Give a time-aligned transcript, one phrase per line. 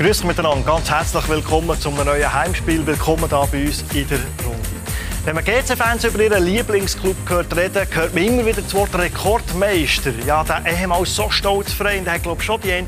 [0.00, 2.86] Grüß miteinander, ganz herzlich willkommen zum neuen Heimspiel.
[2.86, 4.58] Willkommen hier bei uns in der Runde.
[5.26, 10.12] Wenn man GC-Fans über ihren Lieblingsclub hört reden, hört man immer wieder das Wort Rekordmeister.
[10.26, 12.86] Ja, der ehemals so stolz der hat glaube ich, schon die eine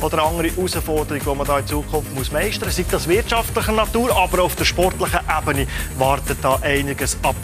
[0.00, 2.76] oder andere Herausforderung, die man da in Zukunft muss meistern muss.
[2.76, 5.66] Sei das wirtschaftlicher Natur, aber auf der sportlichen Ebene
[5.98, 7.36] wartet da einiges ab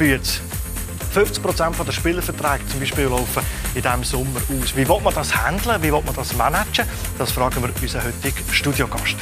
[1.15, 3.43] 50% der Spielerverträge zum Beispiel laufen
[3.75, 4.77] in diesem Sommer aus.
[4.77, 5.83] Wie will man das handeln?
[5.83, 6.87] Wie will man das managen?
[7.19, 9.17] Das fragen wir unseren heutigen Studiogast.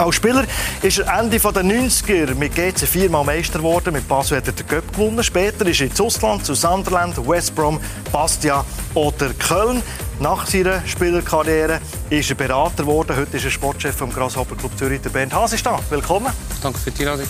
[0.00, 0.44] Als Spieler
[0.80, 3.92] ist er Ende der 90er mit GC viermal Meister geworden.
[3.92, 5.22] Mit Basel hat er den Cup gewonnen.
[5.22, 7.78] Später ist er ins Ausland zu Sunderland, West Brom,
[8.10, 9.82] Bastia oder Köln.
[10.18, 13.14] Nach seiner Spielerkarriere ist er Berater geworden.
[13.14, 15.02] Heute ist er Sportchef vom Grasshopper Club Zürich.
[15.02, 15.78] Der Bernd Haas da.
[15.90, 16.32] Willkommen.
[16.62, 17.26] Danke für die Einladung.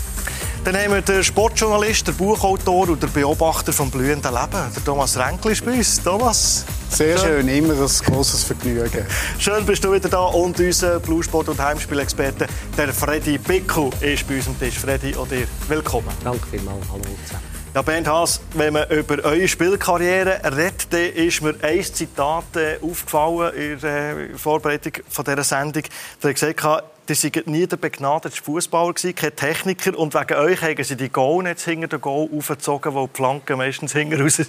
[0.63, 4.73] Dann haben wir den Sportjournalist, den Buchautor und den Beobachter vom blühenden Leben.
[4.77, 6.03] Der Thomas Renkli ist bei uns.
[6.03, 6.67] Thomas.
[6.91, 9.07] Sehr schön, immer ein großes Vergnügen.
[9.39, 14.37] Schön bist du wieder da und unser Bluesport- und Heimspielexperte, der Freddy Bickel, ist bei
[14.37, 14.79] uns am Tisch.
[14.79, 16.09] Freddy, auch dir willkommen.
[16.23, 17.45] Danke vielmals, hallo zusammen.
[17.75, 22.79] Ja, Bernd Haas, wenn man über eure Spielkarriere redet, dann ist mir ein Zitat äh,
[22.83, 25.85] aufgefallen in der äh, Vorbereitung von dieser Sendung.
[26.21, 29.99] Da hat gesagt, ihr seid nie der begnadete Fußballer gewesen, kein Techniker.
[29.99, 33.93] Und wegen euch haben sie die Goalnetz hinter den Goal aufgezogen, wo die Flanken meistens
[33.93, 34.39] hinten raus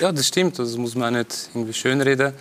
[0.00, 0.58] ja, das stimmt.
[0.58, 2.32] Das muss man auch nicht irgendwie schönreden.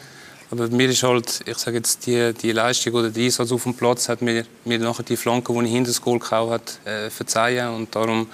[0.52, 3.74] Aber mir ist halt, ich sage jetzt, die, die Leistung oder die Einsatz auf dem
[3.74, 7.10] Platz hat mir, mir nachher die Flanken, die ich hinter das Goal gehauen habe, äh,
[7.10, 7.74] verzeihen.
[7.74, 8.28] Und darum,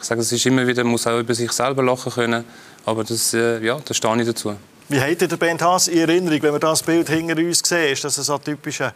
[0.00, 2.44] ich sage, es ist immer wieder, man muss auch über sich selber lachen können.
[2.86, 4.56] Aber das, äh, ja, da stehe ich dazu.
[4.88, 7.92] Wie hat der Bernd Haas in Erinnerung, wenn wir das Bild hinter uns sehen?
[7.92, 8.94] Ist das ein so typischer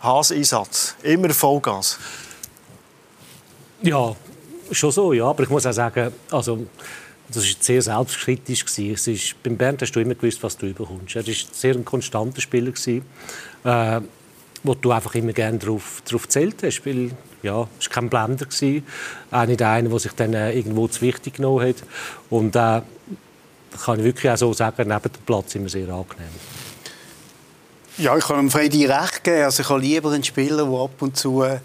[0.00, 0.94] Haas-Einsatz?
[1.02, 1.98] Immer Vollgas?
[3.82, 4.14] Ja,
[4.70, 5.24] schon so, ja.
[5.24, 6.66] Aber ich muss auch sagen, also,
[7.28, 8.64] das war sehr selbstkritisch.
[8.78, 11.16] Es ist, beim Bernd hast du immer gewusst, was du überkommst.
[11.16, 13.04] Er war sehr ein konstanter Spieler, gewesen,
[13.64, 14.00] äh,
[14.62, 16.86] wo du einfach immer gerne darauf, darauf zählt hast.
[16.86, 17.10] Weil,
[17.42, 18.46] ja, es war kein Blender.
[19.30, 21.76] Auch nicht einer, der sich dann äh, irgendwo zu wichtig genommen hat.
[22.30, 22.82] Und äh,
[23.84, 26.28] kann ich wirklich auch so sagen, neben dem Platz immer sehr angenehm.
[27.98, 29.44] Ja, ich kann dem Freddy recht geben.
[29.44, 31.60] Also ich habe lieber einen Spieler, der ab und zu äh,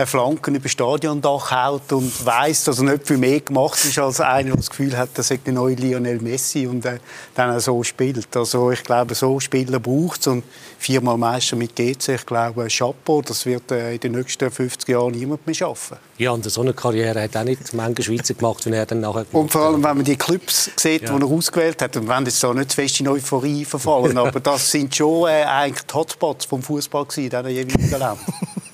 [0.00, 4.20] eine Flanken über Stadiondach haut und weiß, dass er nicht viel mehr gemacht ist, als
[4.20, 6.98] einer, der das Gefühl hat, er sei der neue Lionel Messi und äh,
[7.34, 8.34] dann auch so spielt.
[8.34, 10.44] Also ich glaube, so Spieler braucht es und
[10.78, 15.12] viermal Meister mit GC, ich glaube, Chapeau, das wird äh, in den nächsten 50 Jahren
[15.12, 15.98] niemand mehr schaffen.
[16.16, 19.26] Ja, und so eine Karriere hat auch nicht manche Schweizer gemacht, wenn er dann nachher
[19.32, 21.16] Und vor allem, wenn man die Clubs sieht, ja.
[21.16, 24.40] die er ausgewählt hat, und wenn jetzt da nicht zu fest in Euphorie verfallen, aber
[24.40, 28.18] das sind schon äh, eigentlich die Hotspots vom Fußball in diesen jeweiligen Ländern.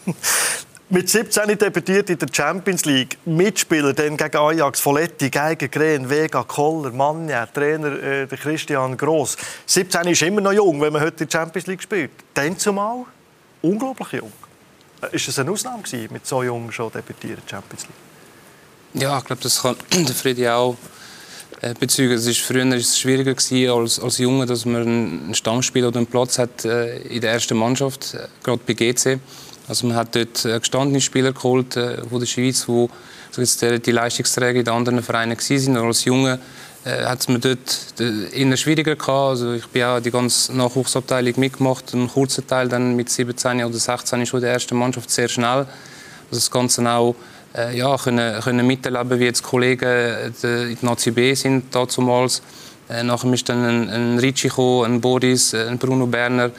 [0.88, 3.18] Mit 17 debütiert in der Champions League.
[3.24, 9.36] Mitspieler dann gegen Ajax, Folletti, Geiger, Green, Vega, Koller, Manja, Trainer äh, Christian Gross.
[9.66, 12.12] 17 ist immer noch jung, wenn man heute in der Champions League spielt.
[12.34, 13.04] Dann zumal
[13.62, 14.32] unglaublich jung.
[15.02, 19.02] Äh, ist es eine Ausnahme gewesen, mit so jung schon debütieren in der Champions League?
[19.02, 20.76] Ja, ich glaube, das kann der Freddy auch
[21.62, 22.12] äh, bezeugen.
[22.12, 23.34] Es ist früher ist es schwieriger
[23.74, 27.56] als, als Junge, dass man einen Stammspieler oder einen Platz hat äh, in der ersten
[27.56, 29.18] Mannschaft, gerade bei GC.
[29.68, 32.88] Also man hat dort äh, gestandene Spieler geholt äh, von der Schweiz, wo
[33.36, 35.76] also die Leistungsträger in anderen Vereinen waren.
[35.76, 36.38] als Junge
[36.84, 38.00] äh, hat es mir dort
[38.32, 39.08] eher schwieriger gehabt.
[39.08, 43.76] Also ich bin auch die ganze Nachwuchsabteilung mitgemacht, einen kurzen Teil dann mit 17 oder
[43.76, 45.66] 16 schon der ersten Mannschaft sehr schnell.
[45.66, 45.66] Also
[46.30, 47.14] das Ganze auch
[47.56, 52.42] äh, ja, können, können miterleben, wie jetzt Kollegen äh, in der Nazi B sind damals.
[52.88, 56.50] Äh, nachher ist dann ein, ein Ricci gekommen, ein Boris, ein Bruno Berner.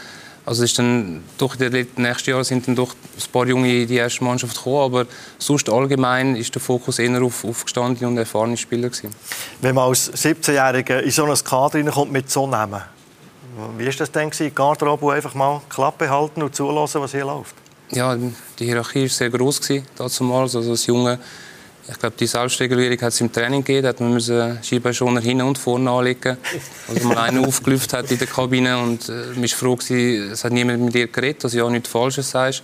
[0.47, 3.97] Also ist dann in den nächsten Jahren sind dann doch ein paar Junge in die
[3.97, 5.05] erste Mannschaft gekommen, aber
[5.37, 9.13] sonst allgemein ist der Fokus eher auf, auf gestandene und erfahrene Spieler gewesen.
[9.59, 12.81] Wenn man als 17-Jähriger in so ein Kader reinkommt mit so Namen,
[13.77, 14.55] wie war das denn gewesen?
[14.55, 17.55] Garderobe einfach mal Klappe halten und zulassen, was hier läuft?
[17.91, 19.59] Ja, die Hierarchie war sehr groß
[19.97, 20.55] damals.
[20.55, 21.19] Also als Junge
[21.89, 23.93] ich glaube, die Selbstregulierung hat es im Training gegeben.
[23.97, 26.37] Da müssen Skibeinschoner hinten und vorne anlegen.
[26.87, 30.53] Also man einen aufgelüftet hat in der Kabine und äh, war froh, gewesen, es hat
[30.53, 32.63] niemand mit dir geredet, dass du ja nichts Falsches sagst.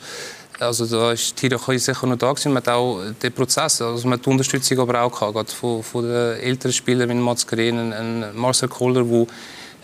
[0.59, 2.53] Also da ist die Hierarchie sicher noch da gewesen.
[2.53, 6.03] Man hat auch den Prozess, also man hat die Unterstützung aber auch gehabt, von, von
[6.03, 9.27] den älteren Spielern wie Mats Green, ein Marcel Kohler, wo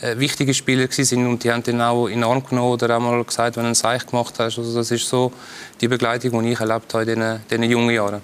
[0.01, 3.23] äh, wichtige Spieler waren und die haben ihn auch in den Arm genommen oder einmal
[3.23, 4.57] gesagt, wenn du ein Seich gemacht hast.
[4.57, 5.31] Also das ist so
[5.81, 8.21] die Begleitung, die ich erlebt habe in diesen, diesen jungen Jahren.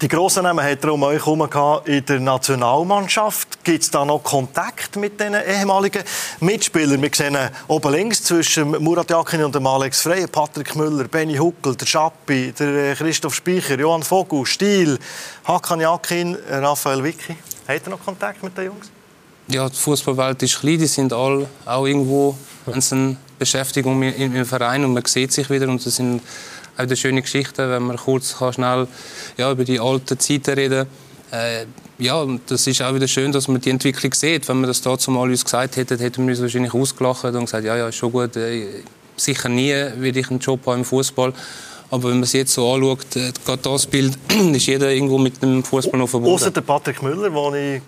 [0.00, 1.48] Die grossen Namen hat er um euch herum
[1.84, 3.64] in der Nationalmannschaft.
[3.64, 6.04] Gibt es da noch Kontakt mit den ehemaligen
[6.38, 7.02] Mitspielern?
[7.02, 7.36] Wir sehen
[7.66, 12.92] oben links zwischen Murat Yakin und Alex Frey, Patrick Müller, Benny Huckel, der Schappi, der
[12.92, 14.98] äh, Christoph Speicher, Johann Vogel, Stiel,
[15.44, 17.36] Hakan Yakin, Raphael Vicky.
[17.66, 18.90] Hat er noch Kontakt mit den Jungs?
[19.48, 22.36] Ja, die Fußballwelt ist klein, die sind alle auch irgendwo,
[22.66, 26.20] einen Beschäftigung im, im Verein und man sieht sich wieder und das sind
[26.78, 28.88] auch die schöne Geschichten, wenn man kurz kann schnell
[29.36, 30.86] ja, über die alten Zeiten reden
[31.30, 31.66] äh,
[31.98, 34.48] ja, das ist auch wieder schön, dass man die Entwicklung sieht.
[34.48, 37.64] Wenn man das dazu mal uns gesagt hätte, hätten wir uns wahrscheinlich ausgelacht und gesagt,
[37.64, 38.82] ja, ja, ist schon gut, äh,
[39.16, 41.32] sicher nie werde ich einen Job haben im Fußball.
[41.90, 44.16] Aber wenn man es jetzt so anschaut, äh, gerade das Bild,
[44.52, 46.34] ist jeder irgendwo mit dem Fußball noch verbunden.
[46.34, 47.80] Außer der Patrick Müller, der,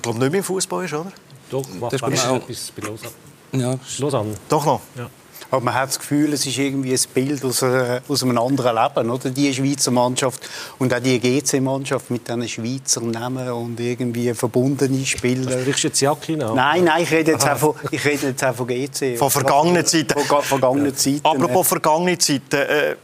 [0.00, 1.12] glaube nicht mehr im Fußball ist, oder?
[1.50, 3.12] Doch, macht das ist auch etwas bei Lausanne.
[3.52, 3.78] Ja.
[3.98, 4.34] Lausanne.
[4.48, 4.80] Doch noch?
[4.96, 5.10] Ja.
[5.54, 8.74] Aber man hat das Gefühl, es ist irgendwie ein Bild aus, äh, aus einem anderen
[8.74, 9.30] Leben, oder?
[9.30, 10.48] Die Schweizer Mannschaft
[10.80, 15.60] und auch die GC-Mannschaft mit diesen Schweizer Namen und irgendwie verbundene Spieler.
[15.60, 16.54] Sprichst du jetzt Jacki nach?
[16.54, 19.16] Nein, nein, ich rede jetzt, auch von, ich rede jetzt auch von GC.
[19.16, 20.18] Von vergangenen Zeiten.
[20.18, 21.24] Von vergangenen Zeiten.
[21.24, 22.56] Apropos vergangene Zeiten.
[22.56, 22.96] Äh,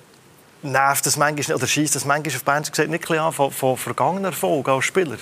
[0.63, 4.25] nervt das manchmal, oder schießt das manchmal auf Band gesagt nicht an von, von vergangenen
[4.25, 5.19] Erfolgen als Spieler?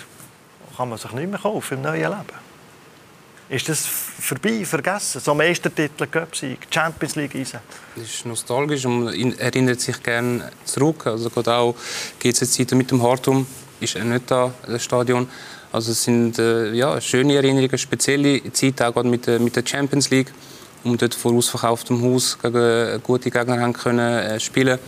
[0.76, 2.47] Kann man sich nicht mehr kaufen im neuen Leben?
[3.50, 5.22] Ist das vorbei, vergessen?
[5.22, 7.60] So Meistertitel, Cup-Sieg, Champions League Eisen?
[7.96, 9.08] Das ist nostalgisch und
[9.38, 11.06] erinnert sich gerne zurück.
[11.06, 11.74] Also gerade auch
[12.20, 13.46] GC-Zeiten mit dem Hartum
[13.80, 15.26] ist er nicht da, das Stadion.
[15.72, 19.64] Also es sind äh, ja, schöne Erinnerungen, spezielle Zeiten, auch gerade mit, der, mit der
[19.64, 20.30] Champions League,
[20.84, 24.78] um dort vor ausverkauftem Haus gegen gute Gegner haben können, äh, spielen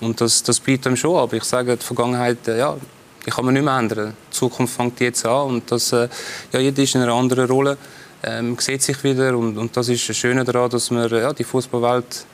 [0.00, 1.16] Und das, das bleibt einem schon.
[1.16, 2.78] Aber ich sage, die Vergangenheit, äh, ja,
[3.26, 4.16] die kann man nicht mehr ändern.
[4.28, 6.08] Die Zukunft fängt jetzt an und das, äh,
[6.52, 7.76] ja, jeder ist in einer anderen Rolle
[8.26, 11.44] ähm, sieht sich wieder und, und das ist das Schöne daran, dass man, ja, die
[11.44, 12.26] Fußballwelt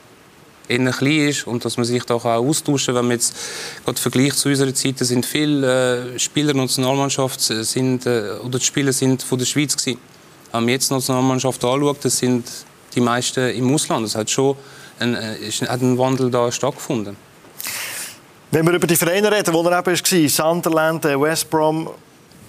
[0.68, 3.02] eher klein ist und dass man sich da auch austauschen kann.
[3.02, 3.36] Wenn man jetzt
[3.84, 8.64] gerade Vergleich zu unserer Zeit, sind viele äh, Spieler der Nationalmannschaft sind, äh, oder die
[8.64, 9.98] Spieler sind von der Schweiz gewesen.
[10.50, 12.46] Wenn man jetzt die Nationalmannschaft anschaut, das sind
[12.94, 14.06] die meisten im Ausland.
[14.06, 14.56] Das hat schon
[14.98, 17.16] ein, äh, hat ein Wandel da stattgefunden.
[18.50, 21.88] Wenn wir über die Vereine reden, wo er eben war, Sunderland, äh, West Brom,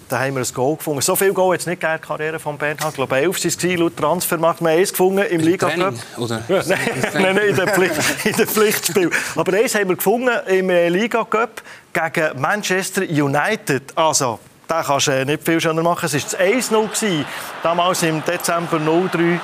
[0.09, 1.01] da haben wir ein Goal gefunden.
[1.01, 2.89] So viel Goal jetzt nicht in der Karriere von Bernhard.
[2.89, 4.61] Ich glaube, elf waren es laut Transfermarkt.
[4.61, 5.94] Wir haben eins gefunden im Liga Cup.
[6.17, 6.44] Oder?
[6.47, 6.79] nein,
[7.13, 7.95] nein, in der, Pflicht,
[8.25, 9.09] in der Pflichtspiel.
[9.35, 11.61] Aber eins haben wir gefunden im äh, Liga Cup
[11.94, 13.83] gegen Manchester United.
[13.95, 16.05] Also, da kannst du äh, nicht viel schöner machen.
[16.05, 17.25] Es war das 1-0.
[17.61, 19.39] Damals im Dezember 03.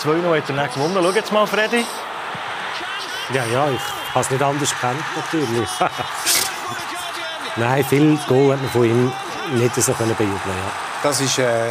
[0.00, 0.94] 2-0 hat er nicht gewonnen.
[0.94, 1.84] Schau jetzt mal, Freddy.
[3.32, 3.80] Ja, ja, ich
[4.14, 5.68] habe es nicht anders gekannt, natürlich.
[7.56, 9.12] Nein, viel Goal hat man von ihm
[9.52, 10.72] nicht so können bejubeln ja.
[11.02, 11.70] Das ist, äh,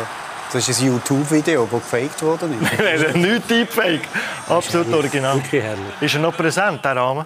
[0.51, 3.15] das ist ein YouTube-Video, das gefaked worden ist.
[3.15, 4.07] nicht Deepfake.
[4.47, 5.35] Absolut original.
[5.37, 6.01] Wirklich herrlich.
[6.01, 7.25] Ist er noch präsent, der Rahmen?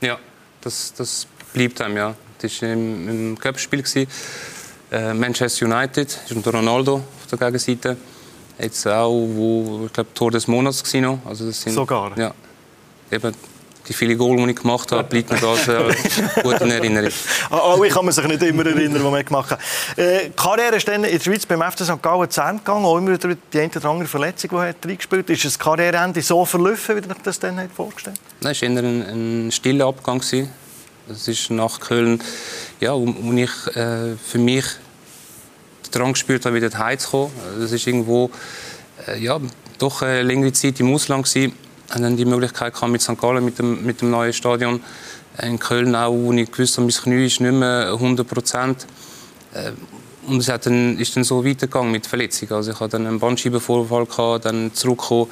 [0.00, 0.18] Ja,
[0.60, 2.14] das, das bleibt einem, ja.
[2.40, 3.84] Das war im, im Cup-Spiel.
[4.90, 7.96] Äh, Manchester United, ist unter Ronaldo auf der Gegenseite.
[8.58, 12.16] Jetzt auch, wo, ich glaube, Tor des Monats war Also das sind, Sogar?
[12.18, 12.34] Ja.
[13.10, 13.34] Eben,
[13.90, 17.10] die viele Goals, die ich gemacht habe, bleibt mir das äh, gut in Erinnerung.
[17.50, 19.58] Alle kann man sich nicht immer erinnern, die man gemacht hat.
[19.96, 22.00] Äh, Karriere ist dann in der Schweiz beim FC St.
[22.00, 25.28] Gallen zu Ende gegangen, auch immer wieder die eine oder andere Verletzung, die hat reingespielt
[25.28, 28.44] Ist das Karriereende so verlaufen, wie ihr euch das dann vorgestellt habt?
[28.44, 30.22] Nein, es war eher ein, ein stiller Abgang.
[31.10, 32.22] Es ist nach Köln,
[32.78, 34.64] ja, wo, wo ich äh, für mich
[35.90, 37.32] daran gespürt habe, wieder heim zu kommen.
[37.58, 38.30] Das ist irgendwo
[39.08, 39.40] äh, ja,
[39.78, 43.18] doch eine längere Zeit im Ausland gewesen haben dann die Möglichkeit gehabt mit St.
[43.20, 44.80] Gallen, mit dem, mit dem neuen Stadion.
[45.42, 48.86] In Köln auch, wo ich gewusst habe, mein Knie ist nicht mehr 100 Prozent.
[49.54, 49.72] Äh,
[50.26, 52.52] und es hat dann, ist dann so weitergegangen mit Verletzungen.
[52.52, 55.28] Also ich hatte dann einen Bandscheibenvorfall, gehabt, dann zurückgekommen,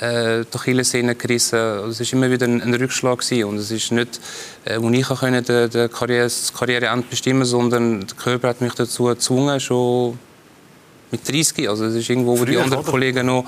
[0.00, 1.58] äh, die Achillessehne gerissen.
[1.58, 3.18] Also es war immer wieder ein, ein Rückschlag.
[3.18, 3.44] Gewesen.
[3.44, 4.20] Und es ist nicht,
[4.64, 8.74] äh, wo ich konnte, der, der Karriere, das Karriereende bestimmen sondern der Körper hat mich
[8.74, 10.18] dazu gezwungen, schon
[11.10, 11.68] mit 30.
[11.68, 13.44] Also es ist irgendwo, wo die anderen Kollegen noch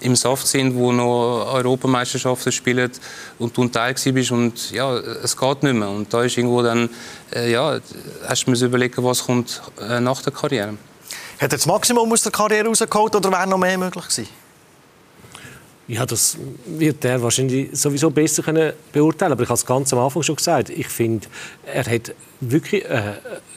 [0.00, 2.90] im Saft sind, wo noch Europameisterschaften spielen
[3.38, 5.88] und du ein Teil bist und ja, es geht nicht mehr.
[5.88, 6.88] Und da ist irgendwo dann,
[7.34, 7.78] äh, ja,
[8.26, 10.74] hast du überlegen, was kommt äh, nach der Karriere.
[11.38, 14.39] Hat er das Maximum aus der Karriere rausgeholt oder wäre noch mehr möglich gewesen?
[15.90, 19.32] Ja, das wird er wahrscheinlich sowieso besser können beurteilen.
[19.32, 20.70] Aber ich habe es ganz am Anfang schon gesagt.
[20.70, 21.26] Ich finde,
[21.66, 23.14] er hat wirklich äh,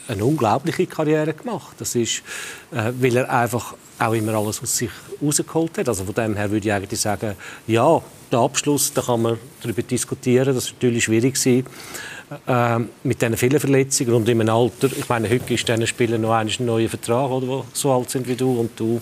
[0.08, 1.76] eine unglaubliche Karriere gemacht.
[1.78, 2.24] Das ist,
[2.72, 4.90] äh, weil er einfach auch immer alles aus sich
[5.22, 5.88] rausgeholt hat.
[5.88, 7.36] Also von dem her würde ich eigentlich sagen,
[7.68, 10.56] ja, der Abschluss, da kann man darüber diskutieren.
[10.56, 14.90] Das ist natürlich schwierig äh, mit diesen vielen Verletzungen und im Alter.
[14.90, 18.26] Ich meine, heute ist diesen Spielern noch ein neuer Vertrag, oder, die so alt sind
[18.26, 19.00] wie du und du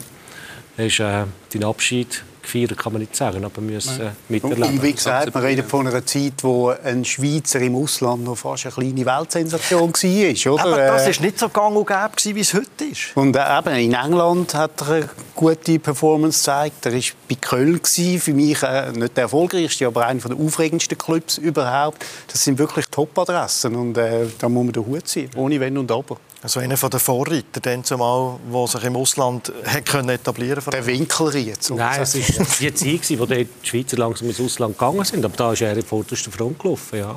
[0.77, 4.63] hast äh, deinen Abschied gefeiert, kann man nicht sagen, aber wir müssen äh, miterleben.
[4.63, 8.67] Und wie gesagt, wir reden von einer Zeit, wo ein Schweizer im Ausland noch fast
[8.67, 10.53] eine kleine Weltsensation war.
[10.53, 10.65] Oder?
[10.65, 13.17] Aber das war nicht so gang und gäbe, wie es heute ist.
[13.17, 16.87] Und äh, eben, in England hat er eine gute Performance gezeigt.
[16.87, 21.39] Er war bei Köln, für mich äh, nicht der erfolgreichste, aber einer der aufregendsten Clubs
[21.39, 22.05] überhaupt.
[22.29, 25.91] Das sind wirklich Top-Adressen und äh, da muss man den Hut ziehen, ohne Wenn und
[25.91, 26.17] Aber.
[26.43, 30.71] Also einer der Vorreiter, den zumal, der sich im Ausland hat können etablieren konnte.
[30.71, 31.71] Der Winkelried.
[31.71, 35.25] Nein, es war die Zeit, wo die Schweizer langsam ins Ausland gegangen sind.
[35.25, 37.17] Aber da ist er in vorderster Front gelaufen, ja.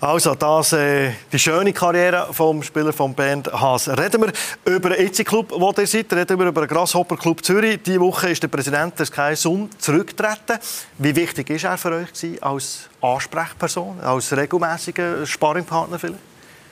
[0.00, 3.88] Also, das äh, die schöne Karriere vom Spieler von Bernd Haas.
[3.88, 4.32] Reden wir
[4.74, 6.12] über den EC-Club, wo ihr seid.
[6.12, 7.80] Reden wir über den Grasshopper Club Zürich.
[7.84, 10.58] Diese Woche ist der Präsident des Sky Sun zurückgetreten.
[10.98, 16.20] Wie wichtig ist er für euch gewesen, als Ansprechperson, als regelmäßiger Sparringpartner vielleicht?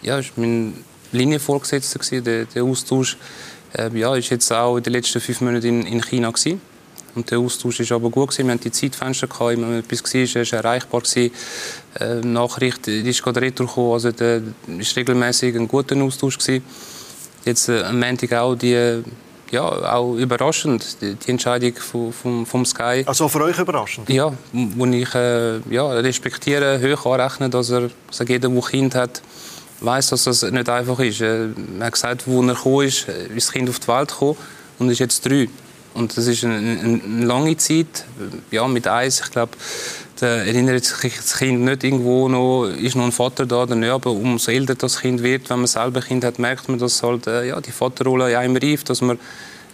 [0.03, 0.85] Ja, ist mein
[1.15, 3.17] Linienvorgesetzter gewesen, der, der Austausch.
[3.77, 6.61] Äh, ja, ist jetzt auch in den letzten fünf Monaten in, in China gewesen.
[7.15, 8.31] Und der Austausch war aber gut.
[8.31, 8.47] Gewesen.
[8.47, 11.01] Wir hatten die Zeitfenster, gehabt, immer wenn etwas war, war erreichbar.
[11.01, 11.31] Gewesen.
[12.01, 13.93] Äh, Nachricht die ist gerade retour gekommen.
[13.93, 14.43] Also der
[14.79, 16.39] ist regelmäßig ein guter Austausch.
[16.39, 16.65] Gewesen.
[17.45, 19.03] Jetzt äh, am Montag auch die
[19.51, 19.63] ja,
[19.95, 23.05] auch überraschend, die, Entscheidung vom, vom, vom, Sky.
[23.07, 24.09] Also für euch überraschend?
[24.09, 28.95] Ja, wo ich äh, ja, respektiere, hoch anrechne, dass er, dass er jeder, der Kind
[28.97, 29.23] hat,
[29.81, 31.21] weiß, dass das nicht einfach ist.
[31.21, 31.51] Er
[31.81, 34.37] hat gesagt, wo er gekommen ist, ist das Kind auf die Welt gekommen
[34.79, 35.49] und ist jetzt drei.
[35.95, 38.05] Und das ist eine, eine lange Zeit.
[38.51, 39.53] Ja, mit eins, ich glaube,
[40.21, 43.91] da erinnert sich das Kind nicht irgendwo noch, ist noch ein Vater da oder nicht,
[43.91, 47.03] aber umso älter das Kind wird, wenn man selber ein Kind hat, merkt man, dass
[47.03, 49.19] halt, äh, ja, die Vaterrolle in einem reift, dass man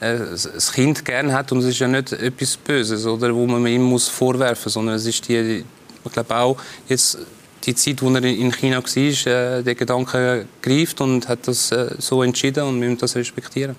[0.00, 3.66] äh, das Kind gerne hat und es ist ja nicht etwas Böses, oder, wo man
[3.66, 5.64] ihm muss vorwerfen muss, sondern es ist die,
[6.04, 6.56] ich glaube auch
[6.88, 7.18] jetzt
[7.64, 11.94] die Zeit, wo er in China war, äh, der Gedanke greift und hat das äh,
[11.98, 13.76] so entschieden und wir müssen das respektieren.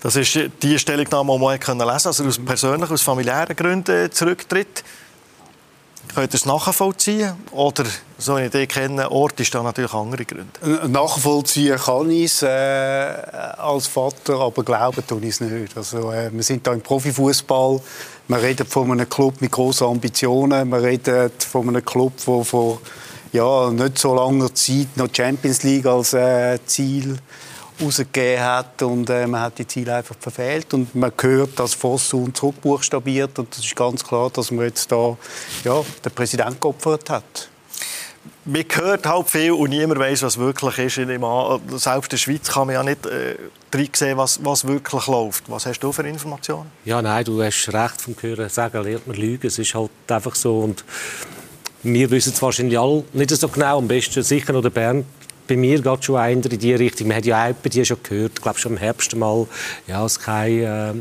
[0.00, 1.86] Das ist die Stellungnahme, die man lesen konnte.
[1.86, 4.84] Also aus persönlichen, aus familiären Gründen zurücktritt.
[6.14, 7.34] Könnt ihr es nachvollziehen?
[7.50, 7.84] Oder,
[8.16, 10.88] so ich den kenne, Ort ist da natürlich andere Gründe.
[10.88, 15.76] Nachvollziehen kann ich es äh, als Vater, aber glauben tue ich es nicht.
[15.76, 17.80] Also, äh, wir sind da im Profifußball.
[18.30, 20.68] Man redet von einem Club mit großen Ambitionen.
[20.68, 22.78] Man redet von einem Club, der vor
[23.32, 27.16] ja, nicht so langer Zeit noch Champions League als äh, Ziel
[27.82, 32.34] rausgegeben hat und äh, man hat die Ziele einfach verfehlt und man hört, dass Fosun
[32.34, 35.16] zurückbuchstabiert und es ist ganz klar, dass man jetzt da
[35.64, 37.48] ja, den Präsidenten geopfert hat.
[38.50, 40.94] Man hört halt viel und niemand weiß, was wirklich ist.
[40.94, 43.36] Selbst in der Schweiz kann man ja nicht äh,
[43.92, 45.50] sehen, was, was wirklich läuft.
[45.50, 46.70] Was hast du für Informationen?
[46.86, 49.46] Ja, nein, du hast recht vom Hören sagen, lernt man lügen.
[49.46, 50.82] Es ist halt einfach so und
[51.82, 53.80] wir wissen es wahrscheinlich alle nicht so genau.
[53.80, 55.04] Am besten sicher noch der Bernd
[55.46, 57.08] bei mir geht schon einer in die Richtung.
[57.08, 59.46] Man hat ja auch bei dir schon gehört, ich glaube schon im Herbst mal,
[59.86, 60.94] ja, Sky äh,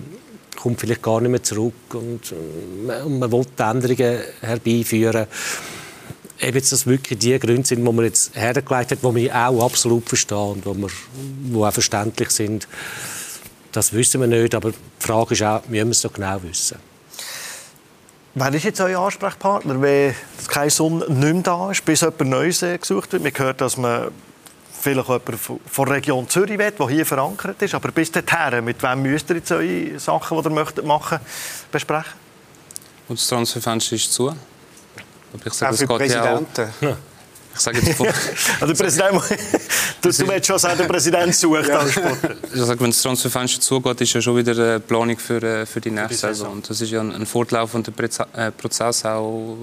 [0.56, 5.28] kommt vielleicht gar nicht mehr zurück und, äh, und man will Änderungen herbeiführen.
[6.42, 9.66] Ob jetzt das wirklich die Gründe sind, die man jetzt hergelegt hat, die wir auch
[9.66, 10.88] absolut verstehen und die,
[11.52, 12.68] die auch verständlich sind,
[13.72, 14.54] das wissen wir nicht.
[14.54, 16.78] Aber die Frage ist auch, müssen wir es so genau wissen.
[18.36, 20.14] Wer ist jetzt euer Ansprechpartner, wenn
[20.48, 23.24] kein Sonn nicht mehr da ist, bis jemand Neues äh, gesucht wird?
[23.24, 24.12] Man hört, dass man
[24.80, 27.74] vielleicht jemand von der Region Zürich will, der hier verankert ist.
[27.74, 31.20] Aber bis dahin, mit wem müsst ihr jetzt eure Sachen, die ihr möchtet machen,
[31.72, 32.14] besprechen?
[33.08, 34.32] Und das Transferfenster ist zu.
[35.34, 36.74] Aber ich sage, Auch für Präsidenten.
[36.82, 36.98] Ja
[37.58, 38.02] ich sage jetzt
[38.62, 39.14] also der Präsident,
[40.02, 42.36] du, du willst schon sagen, der Präsident sucht als Sportler.
[42.54, 45.82] Ich sage, wenn das Transferfenster zugeht, ist ja schon wieder eine Planung für, äh, für
[45.82, 46.54] die nächste Saison.
[46.54, 47.92] Und das ist ja ein, ein fortlaufender
[48.34, 49.58] äh, Prozess auch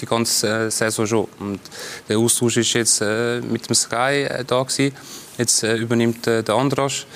[0.00, 1.28] die ganze äh, Saison schon.
[1.38, 1.60] Und
[2.08, 4.94] der Austausch ist jetzt mit dem Sky da gewesen.
[5.36, 7.06] Jetzt übernimmt der Andras,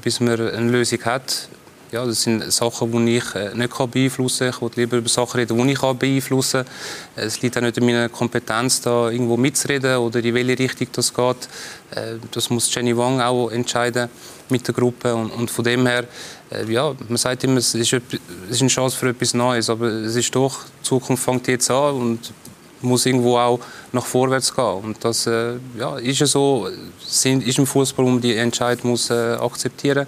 [0.00, 1.48] bis man eine Lösung hat.
[1.92, 3.24] Ja, das sind Sachen, die ich
[3.54, 4.68] nicht beeinflussen kann.
[4.70, 7.24] Ich will lieber über Sachen reden, die ich beeinflussen kann.
[7.24, 11.14] Es liegt auch nicht in meiner Kompetenz, da irgendwo mitzureden oder in welche Richtung das
[11.14, 11.48] geht.
[12.32, 14.08] Das muss Jenny Wang auch entscheiden
[14.48, 15.14] mit der Gruppe.
[15.14, 16.04] Und, von dem her,
[16.50, 20.34] äh, ja, man sagt immer, es ist, eine Chance für etwas Neues, aber es ist
[20.34, 22.32] doch, die Zukunft fängt jetzt an und
[22.82, 23.60] muss irgendwo auch
[23.92, 24.80] nach vorwärts gehen.
[24.82, 26.68] Und das äh, ja, ist so,
[27.06, 30.06] ist im Fußball, um die Entscheidung muss äh, akzeptieren.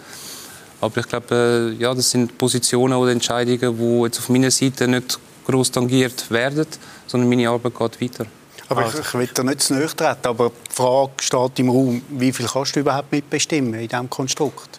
[0.80, 4.86] Aber ich glaube, äh, ja, das sind Positionen oder Entscheidungen, die jetzt auf meiner Seite
[4.86, 6.66] nicht groß tangiert werden,
[7.06, 8.26] sondern meine Arbeit geht weiter.
[8.68, 12.02] Aber ich, ich will da nicht zu nahe treten, aber die Frage steht im Raum,
[12.10, 14.78] wie viel kannst du überhaupt mitbestimmen in diesem Konstrukt?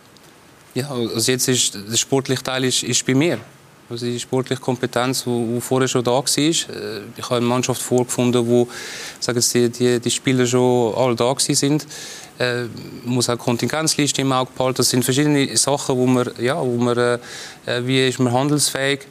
[0.76, 3.40] Ja, also jetzt ist der sportliche Teil ist, ist bei mir.
[3.90, 6.24] Also die sportliche Kompetenz, die, die vorher schon da war.
[6.24, 6.52] Äh,
[7.18, 8.68] ich habe eine Mannschaft vorgefunden, wo
[9.20, 11.88] sagen Sie, die, die Spieler schon alle da sind.
[12.40, 12.66] Äh,
[13.04, 14.78] muss auch Kontingenzliste im Auge behalten.
[14.78, 17.20] Das sind verschiedene Sachen, wo man, ja, wo man äh,
[17.82, 19.02] wie ist man handelsfähig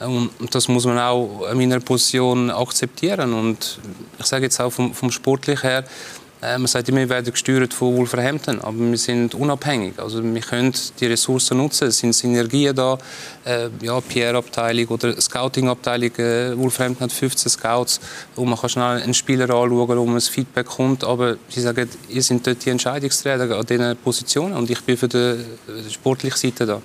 [0.00, 3.32] und das muss man auch in meiner Position akzeptieren.
[3.32, 3.80] Und
[4.20, 7.74] ich sage jetzt auch vom, vom Sportlichen her, Äh, man sagt immer, wir werden gesteuert
[7.74, 9.98] von Wolverhampton, aber wir sind unabhängig.
[9.98, 11.88] Also wir können die Ressourcen nutzen.
[11.88, 12.96] Es sind Synergien da.
[13.44, 16.14] Äh, ja, PR-Abteilung oder Scouting-Abteilung.
[16.16, 18.00] Äh, Wolverhampton hat 15 Scouts,
[18.36, 21.02] wo man kann schnell einen Spieler anschauen, wo man ein Feedback kommt.
[21.02, 25.08] Aber sie sagen, ihr seid dort die Entscheidungsträger an diesen Positionen und ich bin für
[25.08, 25.44] die
[25.90, 26.82] sportliche Seite da.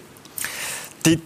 [1.05, 1.19] Die,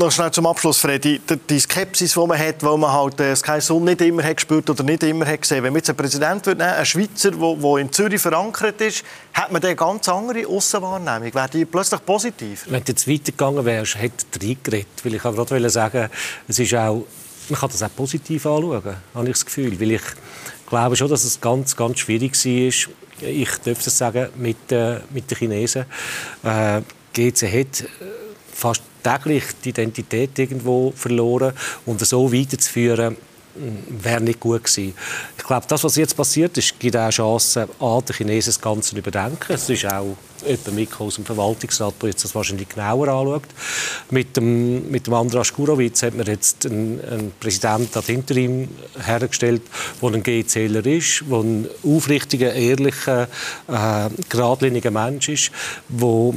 [0.00, 1.20] noch schnell zum Abschluss, Freddy.
[1.48, 4.68] Die Skepsis, die man hat, weil man halt äh, Sky Sun nicht immer hat gespürt
[4.70, 5.62] oder nicht immer hat gesehen.
[5.62, 9.04] Wenn man jetzt einen Präsident wird nehmen, einen Schweizer, der in Zürich verankert ist,
[9.34, 11.34] hat man eine ganz andere Aussenwahrnehmung.
[11.34, 12.64] Wäre die plötzlich positiv?
[12.68, 15.04] Wenn du jetzt weitergegangen wärst, hätte er reingeredet.
[15.04, 16.08] Weil ich gerade sagen,
[16.48, 17.04] es ist auch,
[17.50, 19.78] man kann das auch positiv anschauen, habe ich das Gefühl.
[19.78, 20.02] Weil ich
[20.66, 25.30] glaube schon, dass es ganz, ganz schwierig war, ich dürfte es sagen, mit, äh, mit
[25.30, 25.84] den Chinesen.
[26.42, 26.80] Äh,
[27.12, 27.84] GC hat
[28.54, 31.52] fast täglich die Identität irgendwo verloren
[31.86, 33.16] und so weiterzuführen,
[33.56, 34.94] mm, wäre nicht gut gewesen.
[35.36, 38.90] Ich glaube, das, was jetzt passiert ist, gibt auch Chancen, an den Chinesen das Ganze
[38.90, 39.52] zu überdenken.
[39.52, 40.16] Es ist auch
[40.46, 43.42] jemand Mikro aus dem Verwaltungsrat, der jetzt das wahrscheinlich genauer anschaut.
[44.10, 48.68] Mit dem, mit dem Andras Gurowitz hat man jetzt einen, einen Präsidenten ad interim
[49.04, 49.62] hergestellt,
[50.00, 53.28] der ein G-Zähler ist, der ein aufrichtiger, ehrlicher,
[53.68, 55.50] äh, geradliniger Mensch ist,
[55.88, 56.34] der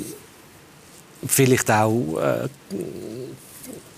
[1.27, 2.47] vielleicht auch äh,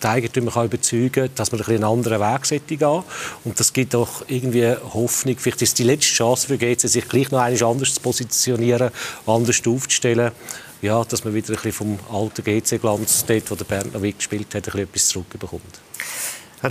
[0.02, 3.04] die Eigentümer kann überzeugen dass man einen anderen Weg gehen
[3.44, 5.38] Und das gibt doch irgendwie Hoffnung.
[5.38, 8.92] Vielleicht ist es die letzte Chance für GC, sich gleich noch einmal anders zu positionieren,
[9.26, 10.32] anders aufzustellen.
[10.82, 14.54] Ja, dass man wieder ein bisschen vom alten GC-Glanz, dort, wo der Bernd noch gespielt
[14.54, 15.80] hat, ein bisschen etwas zurückbekommt.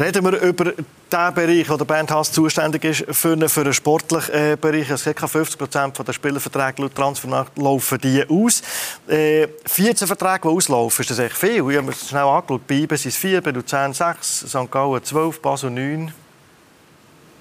[0.01, 4.35] Reden wir über den Bereich, wo der Bernd Haas zuständig ist für, für den sportlichen
[4.35, 4.91] äh, Bereich.
[4.91, 8.61] Es gibt 50 Prozent der Spielerverträge laut Transfermarkt laufen die aus.
[9.07, 11.59] Äh, 14 Verträge, die auslaufen, ist das echt viel.
[11.59, 12.67] Ich habe mir schnell angeschaut.
[12.67, 14.69] Bei IBE sind es 4, bei Luzern 6, St.
[14.69, 16.13] Gallen 12, Basel 9.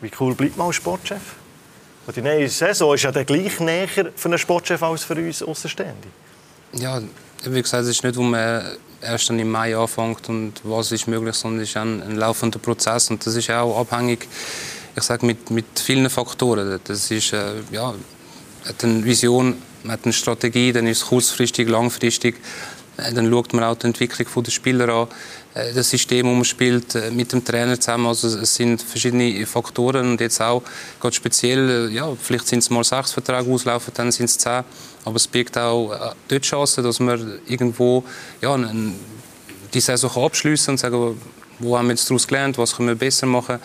[0.02, 1.22] Wie cool bleibt man als Sportchef?
[2.06, 5.42] Und die neue Saison ist ja der gleich näher für einen Sportchef als für uns
[5.42, 6.08] Außenstehende.
[6.74, 7.02] Ja,
[7.46, 11.08] wie gesagt, es ist nicht, wo man erst dann im Mai anfängt und was ist
[11.08, 14.28] möglich, sondern es ist ein, ein laufender Prozess und das ist auch abhängig,
[14.96, 16.80] ich sage mit, mit vielen Faktoren.
[16.84, 17.94] Das ist äh, ja,
[18.68, 19.56] hat eine Vision,
[19.88, 22.36] hat eine Strategie, dann ist es kurzfristig, langfristig.
[22.98, 25.08] Äh, dann schaut man auch die Entwicklung der Spieler an,
[25.54, 28.08] äh, das System, das man spielt, äh, mit dem Trainer zusammen.
[28.08, 30.64] Also es sind verschiedene Faktoren und jetzt auch
[31.00, 34.64] gerade speziell, ja, vielleicht sind es mal sechs Verträge auslaufen, dann sind es zehn.
[35.06, 38.04] Aber es birgt auch dort Chancen, dass man irgendwo
[38.42, 38.58] ja,
[39.74, 41.20] die Saison abschließen und sagen,
[41.60, 43.60] wo haben wir jetzt daraus gelernt, was können wir besser machen.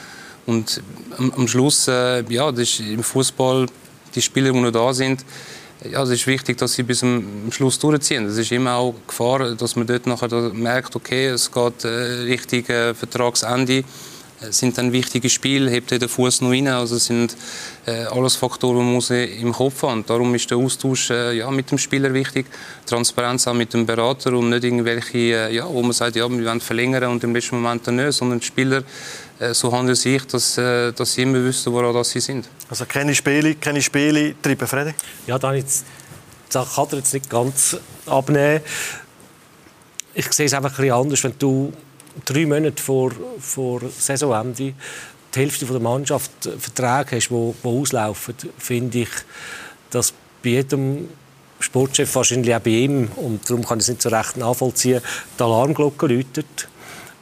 [0.47, 0.83] Und
[1.17, 3.67] am, am Schluss, ja, das ist im Fußball
[4.15, 5.25] die Spieler, die noch da sind,
[5.85, 8.27] ja, es ist wichtig, dass sie bis zum Schluss durchziehen.
[8.27, 12.67] Es ist immer auch Gefahr, dass man dort nachher merkt, okay, es geht äh, Richtung
[12.67, 13.85] äh, Vertragsende.
[14.41, 16.67] Es sind dann wichtige Spiele, hebt der Fuß noch rein.
[16.69, 17.37] Also es sind äh,
[17.91, 20.01] alles Faktoren, die man muss im Kopf haben.
[20.01, 22.47] Und darum ist der Austausch äh, ja, mit dem Spieler wichtig,
[22.87, 26.45] Transparenz auch mit dem Berater und nicht irgendwelche, äh, ja, wo man sagt, ja, wir
[26.45, 28.83] wollen verlängern und im letzten Moment dann nicht, sondern die Spieler
[29.39, 32.49] äh, so handeln sich, dass, äh, dass sie immer wissen, woran sie sind.
[32.69, 34.95] Also keine Spiele, keine Spiele treiben, Freddy?
[35.27, 35.85] Ja, da jetzt,
[36.51, 38.61] das kann er jetzt nicht ganz abnehmen.
[40.15, 41.73] Ich sehe es einfach ein bisschen anders, wenn du
[42.25, 44.75] drei Monate vor, vor Saisonende
[45.35, 49.09] die Hälfte der Mannschaft Verträge hast, die, auslaufen, finde ich,
[49.91, 50.13] dass
[50.43, 51.09] bei jedem
[51.61, 55.03] Sportchef, wahrscheinlich auch bei ihm, und darum kann ich es nicht so recht nachvollziehen,
[55.39, 56.69] die Alarmglocke läutet.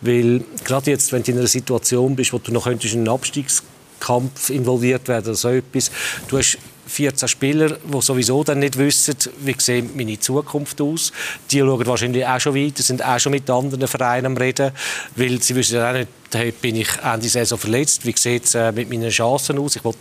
[0.02, 4.50] Weil gerade jetzt, wenn du in einer Situation bist, wo du noch in einen Abstiegskampf
[4.50, 5.90] involviert werden oder so etwas,
[6.28, 11.12] du hast 14 Spieler, die sowieso dann nicht wissen, wie sieht meine Zukunft aus.
[11.50, 14.72] Die schauen wahrscheinlich auch schon weiter, sind auch schon mit anderen Vereinen am Reden,
[15.16, 18.54] weil sie wissen ja auch nicht, hey, bin ich Ende Saison verletzt, wie sieht es
[18.54, 19.76] äh, mit meinen Chancen aus.
[19.76, 19.94] Ich will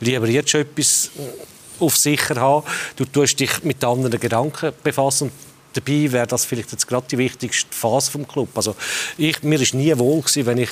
[0.00, 2.66] lieber jetzt schon etwas äh, auf sicher haben.
[2.96, 5.30] Du tust dich mit anderen Gedanken befassen
[5.72, 8.48] dabei wäre das vielleicht jetzt gerade die wichtigste Phase vom Club.
[8.54, 8.74] Also
[9.16, 10.70] ich, mir ist nie wohl gewesen, wenn ich,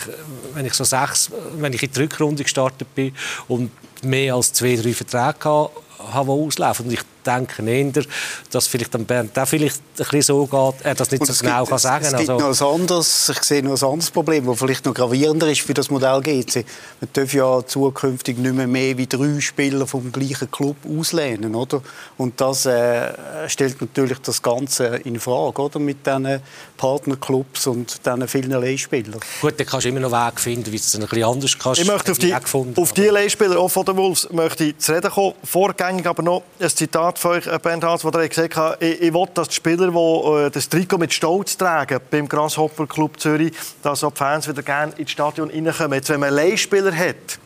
[0.54, 3.12] wenn ich so sechs, wenn ich in die Rückrunde gestartet bin
[3.46, 3.70] und
[4.02, 6.86] mehr als zwei, drei Verträge hatte, die auslaufen.
[6.86, 8.04] Und ich denke eher,
[8.50, 11.60] dass vielleicht am Bernd auch vielleicht ein bisschen so geht, er das nicht so genau
[11.60, 12.14] gibt, kann sagen kann.
[12.14, 14.94] Es gibt also, noch ein anderes, ich sehe noch ein anderes Problem, das vielleicht noch
[14.94, 16.64] gravierender ist für das Modell GC.
[17.00, 21.82] Man darf ja zukünftig nicht mehr mehr wie drei Spieler vom gleichen Club auslehnen, oder?
[22.16, 23.12] Und das äh,
[23.48, 25.78] stellt natürlich das Ganze in Frage, oder?
[25.78, 26.40] Mit diesen
[26.76, 29.20] Partnerclubs und diesen vielen Leihspielern.
[29.40, 31.80] Gut, dann kannst du immer noch Wege finden, wie du es ein bisschen anders kannst.
[31.80, 35.10] Ich möchte auf die, auf die Leihspieler, auch von den Wolves, möchte ich zu reden
[35.10, 35.34] kommen.
[35.44, 39.00] Vorgängig aber noch ein Zitat von euch, äh, Bernd Hals, wo er gesagt hat, ich,
[39.02, 43.20] ich will, dass die Spieler, die äh, das Trikot mit Stolz tragen beim Grasshopper Club
[43.20, 43.52] Zürich,
[43.82, 45.94] dass auch die Fans wieder gerne ins Stadion reinkommen.
[45.94, 47.38] Jetzt, wenn man Leihspieler hat,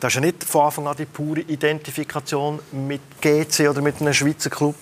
[0.00, 4.14] Das ist ja nicht von Anfang an die pure Identifikation mit GC oder mit einem
[4.14, 4.76] Schweizer Club.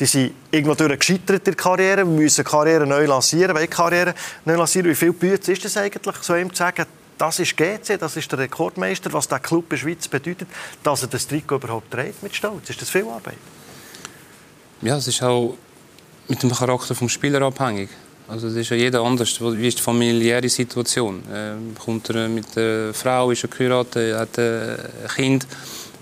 [0.00, 4.14] Die sind irgendwo durch gescheitert in der Karriere, müssen Karriere neu lancieren, wollen Karriere
[4.46, 4.90] neu lancieren.
[4.90, 6.86] Wie viel Bütze ist es eigentlich, so ihm zu sagen,
[7.18, 10.48] das ist GC, das ist der Rekordmeister, was der Club in der Schweiz bedeutet,
[10.82, 12.70] dass er das Trikot überhaupt trägt mit Stolz?
[12.70, 13.38] Ist das viel Arbeit?
[14.80, 15.56] Ja, es ist auch
[16.28, 17.88] mit dem Charakter des Spielers abhängig.
[18.28, 19.40] Also das ist ja jeder anders.
[19.40, 21.22] Wie ist die familiäre Situation?
[21.30, 24.78] Äh, kommt er mit der Frau, ist er geheiratet, hat ein
[25.14, 25.46] Kind.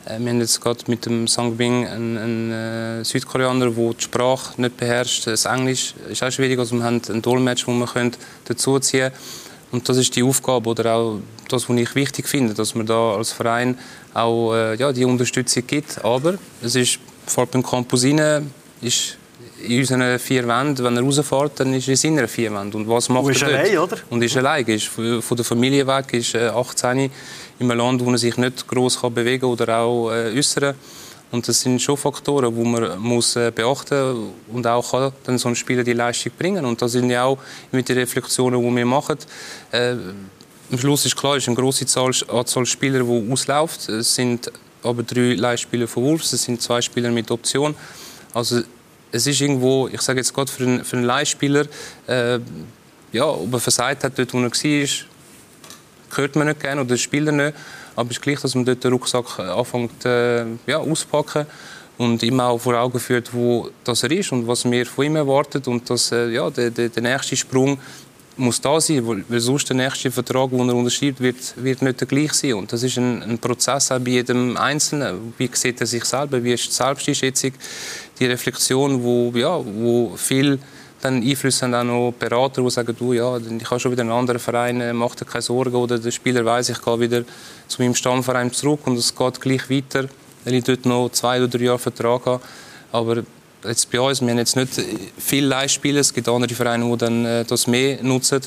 [0.05, 2.53] Äh, wir haben jetzt gerade mit dem Sang Bing einen, einen
[3.01, 5.27] äh, Südkoreaner, der die Sprache nicht beherrscht.
[5.27, 6.59] Das Englisch ist auch schwierig.
[6.59, 8.11] Also wir haben einen Dolmetsch, den wir
[8.45, 9.50] dazuziehen können.
[9.73, 13.15] Und das ist die Aufgabe oder auch das, was ich wichtig finde, dass man da
[13.17, 13.79] als Verein
[14.15, 16.05] auch äh, ja, die Unterstützung gibt.
[16.05, 19.17] Aber es ist vor allem beim Campus rein, ist
[19.63, 22.81] in unseren vier Wänden, wenn er rausfährt, dann ist er in seiner vier Wänden.
[22.81, 23.97] Und was macht und ist er allein, oder?
[24.09, 24.67] Und ist allein.
[24.67, 27.11] Ist von der Familie weg, ist 18 äh,
[27.59, 30.75] in einem Land, wo er sich nicht groß bewegen kann oder auch äh, äußern
[31.33, 35.55] und das sind schon Faktoren, die man muss äh, beachten und auch dann so ein
[35.55, 36.65] Spieler die Leistung bringen.
[36.65, 37.39] Und das sind ja auch
[37.71, 39.17] mit den Reflexionen, die wir machen.
[39.71, 39.95] Äh,
[40.73, 43.89] am Schluss ist klar, es ist eine große Zahl, Anzahl Spieler, die ausläuft.
[43.89, 44.51] Es sind
[44.83, 47.75] aber drei Leihspieler von Wolves, es sind zwei Spieler mit Option.
[48.35, 48.63] Also
[49.13, 51.67] es ist irgendwo, ich sage jetzt gerade für einen, für einen Leihspieler,
[52.07, 52.39] äh,
[53.13, 54.89] ja, ob er versagt hat, dort wo er war,
[56.17, 57.55] hört man nicht gerne oder spielt er nicht.
[57.97, 61.47] Aber es ist gleich, dass man dort den Rucksack anfängt äh, ja, auszupacken
[61.99, 65.17] und immer auch vor Augen führt, wo das er ist und was wir von ihm
[65.17, 67.79] erwartet und dass äh, ja, der, der, der nächste Sprung
[68.37, 72.09] muss da sein, weil sonst der nächste Vertrag, den er unterschreibt, wird, wird nicht der
[72.09, 72.55] gleiche sein.
[72.55, 75.35] Und das ist ein, ein Prozess auch bei jedem Einzelnen.
[75.37, 76.43] Wie sieht er sich selber?
[76.43, 77.53] Wie ist die Selbsteinschätzung?
[78.19, 80.59] Die Reflexion, wo, ja, wo viel
[81.01, 84.13] dann Einfluss haben auch noch Berater, die sagen, du, ja, ich habe schon wieder einen
[84.13, 85.75] anderen Verein, äh, mach dir keine Sorgen.
[85.75, 87.23] Oder der Spieler weiß, ich gehe wieder
[87.69, 90.09] zu meinem Stammverein zurück und es geht gleich weiter,
[90.45, 92.43] weil ich dort noch zwei oder drei Jahre Vertrag habe.
[92.93, 93.23] Aber
[93.65, 94.73] jetzt bei uns, wir haben jetzt nicht
[95.19, 98.41] viele Leihspieler, es gibt andere Vereine, die dann äh, das mehr nutzen.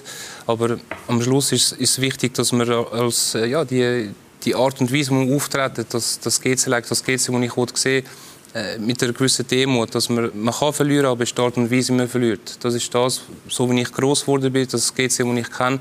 [0.45, 4.11] Aber am Schluss ist es wichtig, dass man als, äh, ja, die,
[4.43, 8.03] die Art und Weise, wie man auftreten, das, das GC, das GC, das ich sehe,
[8.53, 11.91] äh, mit einer gewissen Demut, dass man, man kann verlieren, aber die Art und Weise,
[11.91, 12.57] wie man verliert.
[12.63, 15.79] Das ist das, so wie ich groß geworden bin, das GC, das ich kenne,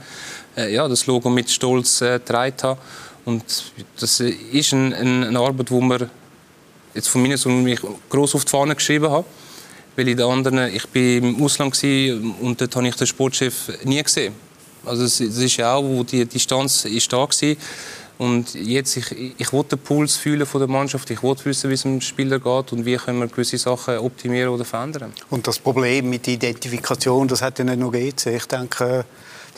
[0.57, 2.81] äh, ja, das Logo mit Stolz äh, getragen habe.
[3.25, 3.45] Und
[4.01, 6.11] das ist ein, ein, eine Arbeit, wo man
[6.95, 9.27] jetzt von mir so mich groß auf die Fahne geschrieben habe,
[9.95, 11.79] weil in anderen, ich bin im Ausland
[12.41, 14.35] und dort habe ich den Sportchef nie gesehen.
[14.85, 17.29] Also es, es ist ja auch, wo die Distanz ist da war.
[18.19, 21.11] Und jetzt, ich, ich will den Puls fühlen von der Mannschaft.
[21.11, 24.51] Ich will wissen, wie es dem Spieler geht und wie können wir gewisse Sachen optimieren
[24.51, 25.13] oder verändern.
[25.31, 28.27] Und das Problem mit der Identifikation, das hat ja nicht nur GC.
[28.27, 29.05] Ich denke,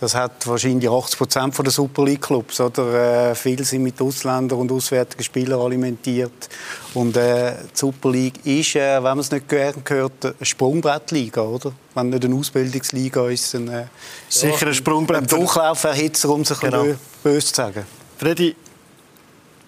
[0.00, 2.60] das hat wahrscheinlich 80 Prozent der Super League Clubs.
[2.60, 3.30] Oder?
[3.30, 6.48] Äh, viele sind mit Ausländern und auswärtigen Spielern alimentiert.
[6.94, 11.42] Und äh, die Super League ist, äh, wenn man es nicht gern hört, eine Sprungbrettliga,
[11.42, 11.72] oder?
[11.94, 13.84] Wenn nicht eine Ausbildungsliga ist, dann äh,
[14.28, 15.22] sicher ein Sprungbrett.
[15.22, 16.84] Ein Durchlauferhitzer, um es ein genau.
[17.22, 17.86] böse zu sagen.
[18.18, 18.54] Freddy,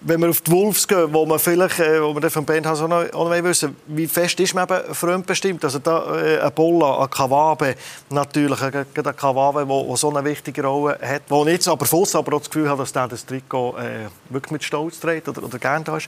[0.01, 2.87] wenn wir auf die Wolves gehen, wo man vielleicht, äh, wo wir von Ben auch
[2.87, 5.63] noch, auch noch wissen, wie fest ist man eben fremdbestimmt?
[5.63, 7.75] Also da äh, ein Bolla, ein Kawabe,
[8.09, 12.35] natürlich ein, ein Kawabe, der so eine wichtige Rolle hat, wo jetzt aber Fuss aber
[12.35, 15.57] auch das Gefühl hat, dass der das Trikot äh, wirklich mit Stolz trägt oder, oder
[15.57, 16.07] gerne da ist.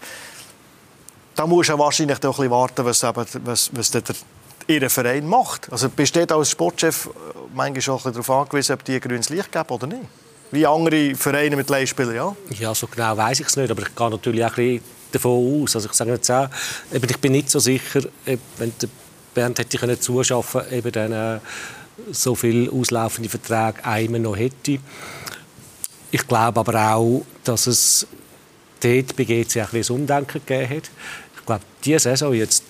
[1.36, 4.04] Da muss du wahrscheinlich auch ein bisschen warten, was, eben, was, was der,
[4.68, 5.72] Ihr Verein macht.
[5.72, 7.10] Also bist du als Sportchef äh,
[7.56, 10.04] manchmal auch darauf angewiesen, ob die ein grünes Licht geben oder nicht?
[10.52, 12.36] Wie andere Vereine mit Leihspielern, ja?
[12.60, 14.82] Ja, so genau weiß ich es nicht, aber ich gehe natürlich auch ein bisschen
[15.12, 15.76] davon aus.
[15.76, 16.50] Also ich sage jetzt auch,
[16.92, 18.90] ich bin nicht so sicher, wenn der
[19.34, 21.40] Bernd hätte können zuschaffen, eben dann äh,
[22.12, 24.80] so viele auslaufende Verträge einmal noch hätte.
[26.12, 28.08] Ich glaube aber auch, dass es
[28.80, 30.90] dort bei GC ein Umdenken gegeben hat.
[31.38, 32.64] Ich glaube, diese Saison jetzt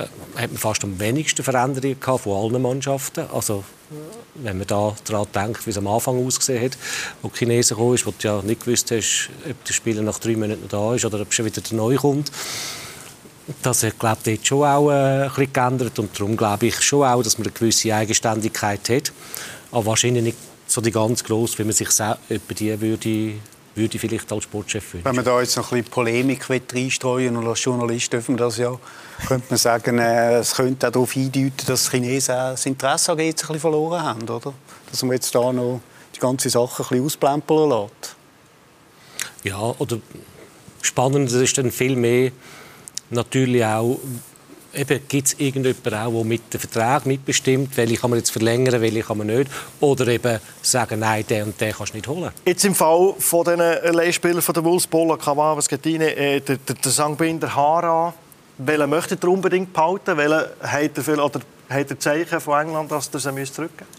[0.00, 3.26] äh, hat man fast am wenigsten Veränderungen gehabt von allen Mannschaften.
[3.32, 3.64] Also
[4.34, 6.78] wenn man da daran denkt, wie es am Anfang ausgesehen hat,
[7.22, 10.18] wo die Chinesen gekommen ist, wo du ja nicht gewusst hast, ob der Spieler nach
[10.18, 12.30] drei Monaten noch da ist oder ob schon wieder der Neue kommt.
[13.62, 16.80] Das hat, glaube ich, dort schon auch äh, ein bisschen geändert und darum glaube ich
[16.82, 19.12] schon auch, dass man eine gewisse Eigenständigkeit hat,
[19.72, 23.34] aber wahrscheinlich nicht so die ganz groß, wie man sich etwa die würde
[23.74, 25.04] würde ich vielleicht als Sportchef wünschen.
[25.04, 28.58] Wenn man da jetzt noch ein bisschen Polemik reinstreuen und als Journalist dürfen wir das
[28.58, 28.76] ja,
[29.26, 33.18] könnte man sagen, äh, es könnte auch darauf hindeuten, dass die Chinesen das Interesse an
[33.18, 34.52] ein bisschen verloren haben, oder?
[34.90, 35.80] Dass man jetzt da noch
[36.14, 38.16] die ganze Sache ein bisschen ausplempeln lässt.
[39.44, 39.98] Ja, oder
[40.82, 42.32] spannend ist dann viel mehr
[43.10, 43.98] natürlich auch,
[45.08, 49.02] gibt es irgendjemanden auch, der mit dem Vertrag mitbestimmt, welche kann man jetzt verlängern, welche
[49.02, 49.50] kann man nicht?
[49.80, 52.30] Oder eben sagen, nein, den und den kannst du nicht holen?
[52.44, 56.74] Jetzt im Fall von den Leihspielern von der Wolves, Bola, Kawava, Schettini, äh, der, der,
[56.76, 58.14] der Sangbinder, Hara,
[58.66, 60.16] welchen möchtet ihr unbedingt behalten?
[60.16, 63.90] Welchen hat er, viel, oder hat er Zeichen von England, dass er sie zurückgeben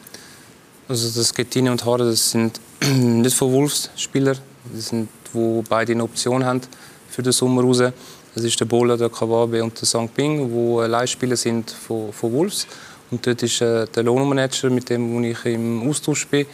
[0.87, 4.35] Also das Schettini und Hara, das sind nicht von Wolves Spieler,
[4.73, 6.61] das sind, wo beide eine Option haben
[7.09, 7.81] für den Sommer raus.
[8.33, 10.13] Das ist der Bola, der Kawabe und der St.
[10.13, 12.65] Ping, die Leihspieler sind von, von Wolves.
[13.09, 16.45] Und dort ist äh, der Lohnmanager, mit dem ich im Austausch bin,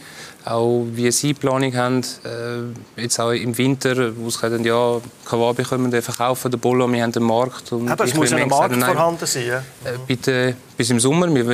[0.50, 5.62] auch wie sie Planung haben, äh, jetzt auch im Winter, wo sie sagen, ja, Kawabe
[5.62, 7.72] können wir verkaufen, der Bola, wir haben den Markt.
[7.72, 9.46] Und Aber es muss ja ein Markt sagen, vorhanden sein.
[9.46, 9.58] Ja?
[9.58, 11.32] Äh, bitte bis im Sommer.
[11.34, 11.44] Wir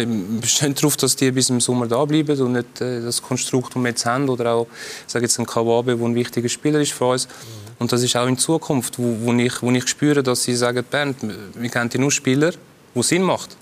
[0.40, 3.82] bestehen darauf, dass die bis im Sommer da bleiben und nicht äh, das Konstrukt, das
[3.82, 4.66] wir jetzt haben, oder auch,
[5.06, 7.26] sage jetzt ein Kawabe, der ein wichtiger Spieler ist für uns.
[7.26, 10.54] Mhm und das ist auch in Zukunft, wo, wo, ich, wo ich spüre, dass sie
[10.54, 11.16] sagen, Bernd,
[11.54, 12.52] wir kennen nur Spieler,
[12.94, 13.56] wo Sinn macht.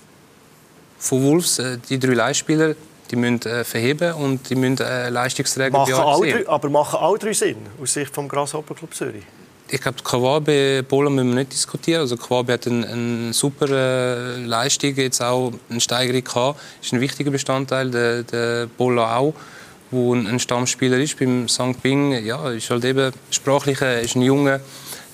[0.99, 2.75] Von Wolves, äh, die drei Leihspieler,
[3.13, 7.33] die müssen äh, verheben und die müssen äh, Leistungsträger machen alle, Aber machen alle drei
[7.33, 9.23] Sinn, aus Sicht des Grasshopper Club Zürich?
[9.69, 12.01] Ich glaube, Kawabe, Bola müssen wir nicht diskutieren.
[12.01, 16.59] Also Kawabe hat eine, eine super äh, Leistung, jetzt auch eine Steigerung gehabt.
[16.81, 19.33] Ist ein wichtiger Bestandteil, der, der Bola auch
[19.91, 21.19] wo ein Stammspieler ist.
[21.19, 21.79] Beim St.
[21.83, 24.59] Bing ja, ist halt eben sprachlich ist ein Junge,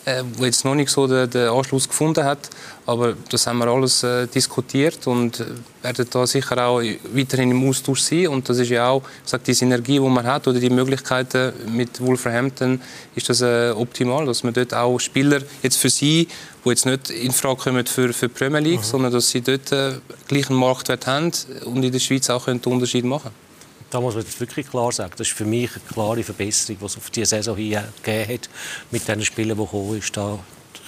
[0.06, 2.50] äh, der jetzt noch nicht so den, den, Anschluss gefunden hat.
[2.86, 5.44] Aber das haben wir alles äh, diskutiert und
[5.82, 6.82] werden da sicher auch
[7.14, 8.28] weiterhin im Austausch sein.
[8.28, 12.02] Und das ist ja auch sag, die Synergie, die man hat oder die Möglichkeiten mit
[12.02, 12.82] Wolverhampton,
[13.16, 16.28] ist das äh, optimal, dass man dort auch Spieler jetzt für sie,
[16.66, 18.86] die jetzt nicht in Frage kommen für, für die Premier League, mhm.
[18.86, 19.94] sondern dass sie dort äh,
[20.28, 21.32] gleichen Marktwert haben
[21.66, 23.49] und in der Schweiz auch einen Unterschied machen können
[23.90, 26.86] da muss man jetzt wirklich klar sagen, das ist für mich eine klare Verbesserung, die
[26.86, 28.50] es auf diese Saison hier gegeben hat,
[28.92, 30.16] mit den Spielen, die gekommen ist.
[30.16, 30.40] Da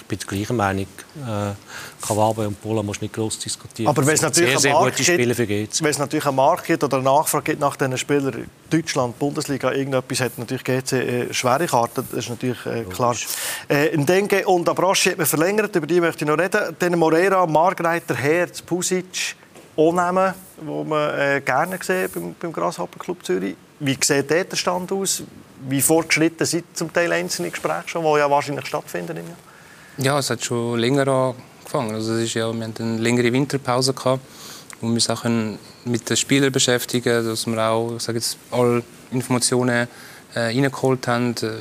[0.02, 0.86] ich bin der gleichen Meinung.
[1.16, 3.88] Äh, Kawabe und Pola muss nicht groß diskutieren.
[3.88, 6.98] Aber wenn es natürlich, sehr, sehr Spiele für wenn es natürlich einen Markt gibt oder
[6.98, 12.06] eine Nachfrage gibt nach diesen Spielern, Deutschland, Bundesliga, irgendetwas hat natürlich GC äh, schwere Karten,
[12.10, 13.16] das ist natürlich äh, klar.
[13.68, 16.76] Äh, Denke und Abraschi hat man verlängert, über die möchte ich noch reden.
[16.78, 19.36] Dann Morera, Margreiter, Herz, Pusic,
[19.76, 19.92] auch
[20.62, 23.56] Die man äh, gerne sieht beim, beim Grasshopper Club Zürich.
[23.80, 25.22] Wie sieht der Stand aus?
[25.68, 29.18] Wie fortgeschritten sind zum Teil einzelne Gespräche schon, die ja wahrscheinlich stattfinden?
[29.98, 31.94] Ja, es hat schon länger angefangen.
[31.94, 34.22] Also es ist ja, wir hatten eine längere Winterpause gehabt,
[34.80, 35.24] wo wir uns auch
[35.84, 39.88] mit den Spielern beschäftigen, dass wir auch sage jetzt, alle Informationen
[40.34, 41.32] äh, reingeholt haben.
[41.36, 41.56] Es äh,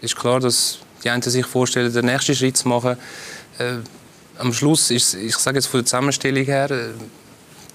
[0.00, 2.96] ist klar, dass die einen sich vorstellen, den nächsten Schritt zu machen.
[3.58, 3.76] Äh,
[4.38, 6.88] am Schluss ist, ich sage jetzt von der Zusammenstellung her, äh,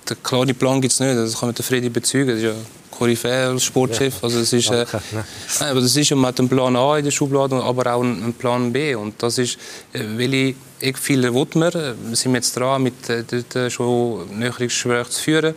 [0.10, 1.16] den klaren Plan gibt es nicht.
[1.16, 2.30] Das kann man Freddy bezeugen.
[2.30, 2.54] Das ist ja
[2.92, 4.24] Koryphäe als Sportchef.
[4.24, 4.86] Also es ist, äh,
[5.60, 8.34] nein, aber das ist man hat einen Plan A in der Schublade, aber auch einen
[8.34, 8.96] Plan B.
[8.96, 9.58] Und das ist,
[9.94, 11.74] äh, welche Eckpfeiler will man.
[11.74, 15.56] Wir sind jetzt dran, mit äh, dort äh, schon nähere Gespräche zu führen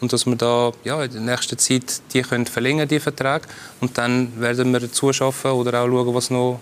[0.00, 3.46] und dass wir da ja, in der nächsten Zeit die können verlängern die Verträge
[3.80, 6.60] und dann werden wir zuschaffen oder auch schauen, was noch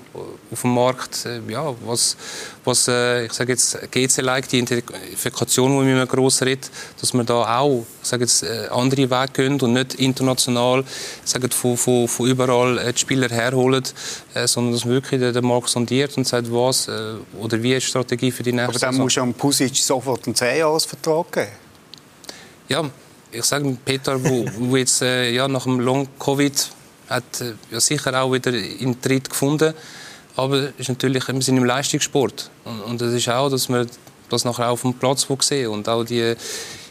[0.51, 2.17] auf dem Markt äh, ja was
[2.65, 6.69] was äh, ich sage jetzt GC-like die Identifikation, wo wir groß reden,
[7.01, 10.85] dass wir da auch sage jetzt äh, andere Wege gehen und nicht international
[11.25, 13.85] sagen von, von, von überall die Spieler herholen,
[14.45, 16.89] sondern dass man wirklich den Markt sondiert und sagt was
[17.39, 20.27] oder wie ist die Strategie für die nächste Aber dann muss ja am Pusic sofort
[20.27, 21.49] einen 10-Jahres-Vertrag geben.
[22.69, 22.91] Ja,
[23.33, 26.71] ich sage Peter, wo, wo jetzt äh, ja, nach dem Long Covid
[27.09, 29.75] hat äh, ja, sicher auch wieder in Tritt gefunden.
[30.37, 33.87] Aber ist natürlich, wir sind im Leistungssport und, und das ist auch, dass wir
[34.31, 36.35] das nachher auch auf dem Platz sehen und auch die,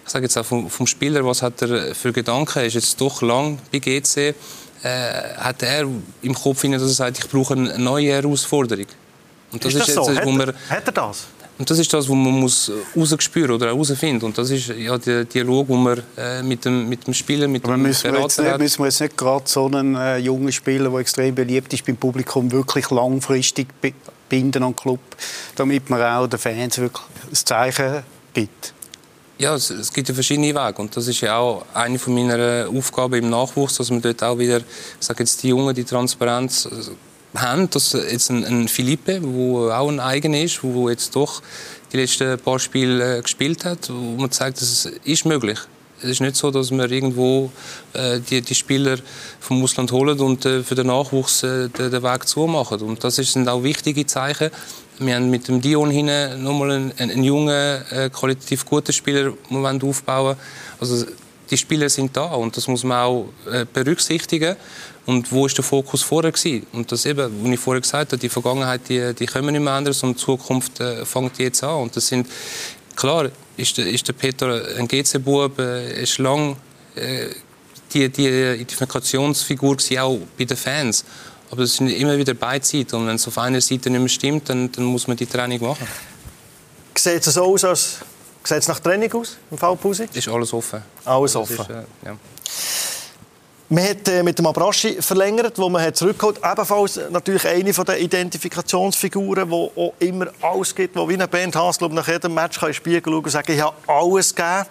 [0.03, 2.59] ich sage jetzt auch vom, vom, Spieler, was hat er für Gedanken?
[2.59, 4.35] Er ist jetzt doch lang bei GC.
[4.83, 5.87] Äh, hat er
[6.21, 8.87] im Kopf, dass er sagt, ich brauche eine neue Herausforderung.
[9.51, 10.23] Und das ist, das ist jetzt, so?
[10.23, 11.27] wo hat, er, hat er das?
[11.61, 14.25] Und das ist das, was man muss rausspüren oder herausfinden.
[14.25, 17.63] Und das ist ja der Dialog, den man äh, mit, dem, mit dem Spieler, mit
[17.63, 20.51] Aber dem müssen wir, jetzt nicht, müssen wir jetzt nicht gerade so einen äh, jungen
[20.51, 23.67] Spieler, der extrem beliebt ist beim Publikum, wirklich langfristig
[24.27, 25.01] binden an den Club,
[25.55, 28.73] damit man auch den Fans wirklich ein Zeichen gibt?
[29.37, 32.69] Ja, es, es, gibt ja verschiedene Wege und das ist ja auch eine von meiner
[32.75, 34.65] Aufgaben im Nachwuchs, dass man dort auch wieder, ich
[35.05, 36.67] sage jetzt die Jungen, die Transparenz
[37.35, 41.41] haben, dass jetzt ein, ein Philippe, der auch ein eigener ist, der jetzt doch
[41.91, 45.59] die letzten paar Spiele äh, gespielt hat, wo man zeigt, dass es ist möglich.
[46.03, 47.51] Es ist nicht so, dass wir irgendwo
[47.93, 48.97] äh, die, die Spieler
[49.39, 52.81] vom Ausland holen und äh, für den Nachwuchs äh, den, den, Weg zumachen.
[52.81, 54.49] Und das sind auch wichtige Zeichen.
[54.97, 60.37] Wir haben mit dem Dion hinten nochmal einen, einen jungen, äh, qualitativ guten Spieler aufbauen.
[60.79, 61.05] Also
[61.51, 64.55] die Spieler sind da und das muss man auch äh, berücksichtigen.
[65.05, 66.65] Und wo ist der Fokus vorher gewesen?
[66.71, 69.75] Und das eben, wie ich vorher gesagt habe, die Vergangenheit, die, die können nicht mehr
[69.75, 71.81] ändern, sondern die Zukunft äh, fängt jetzt an.
[71.81, 72.27] Und das sind
[72.95, 76.55] klar ist ist der Peter ein GC-Bub, äh, ist lang
[76.95, 77.27] äh,
[77.93, 81.03] die, die Identifikationsfigur auch bei den Fans.
[81.49, 82.95] Aber es sind immer wieder beide Seiten.
[82.95, 85.61] Und wenn es auf einer Seite nicht mehr stimmt, dann, dann muss man die Training
[85.61, 85.85] machen.
[86.95, 87.97] Sieht es so aus, als
[88.43, 90.15] sieht es nach Training aus im Fall Pusic?
[90.15, 90.81] Ist alles offen.
[91.05, 91.59] Alles offen.
[91.59, 92.17] Ist, äh, ja.
[93.69, 97.99] Man hat äh, mit dem Abraschi verlängert, wo man hat zurückgeholt Ebenfalls natürlich eine der
[98.01, 102.67] Identifikationsfiguren, die auch immer alles gibt, die wie ein Bernd Haas nach jedem Match kann
[102.67, 104.65] in den Spiegel schauen und sagen, ich habe alles gegeben.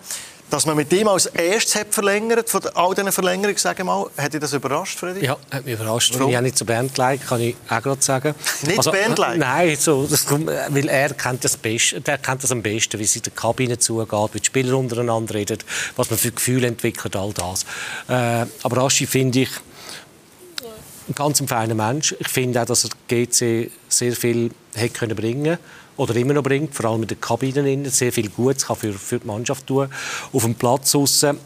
[0.51, 4.33] Dass man mit ihm als erstes hat verlängert, von all diesen Verlängerungen, sage mal, hat
[4.35, 5.25] dich das überrascht, Freddy?
[5.25, 6.13] Ja, hat mich überrascht.
[6.15, 6.31] Warum?
[6.31, 8.35] Ich auch nicht zu Bernd like, kann ich auch gerade sagen.
[8.63, 9.39] Nicht also, Bernd like?
[9.39, 13.15] Nein, so, das, weil er kennt das, Beste, der kennt das am besten, wie es
[13.15, 15.59] in der Kabine zugeht, wie die Spieler untereinander reden,
[15.97, 17.65] was man für Gefühle entwickelt, all das.
[18.09, 19.51] Äh, aber Raschi finde ich
[21.09, 22.15] ein ganz feiner Mensch.
[22.19, 25.59] Ich finde auch, dass er GC sehr viel hätte können bringen
[26.01, 27.85] oder immer noch bringt, vor allem in den Kabinen.
[27.91, 29.89] Sehr viel Gutes kann für, für die Mannschaft tun.
[30.33, 31.37] Auf dem Platz draussen,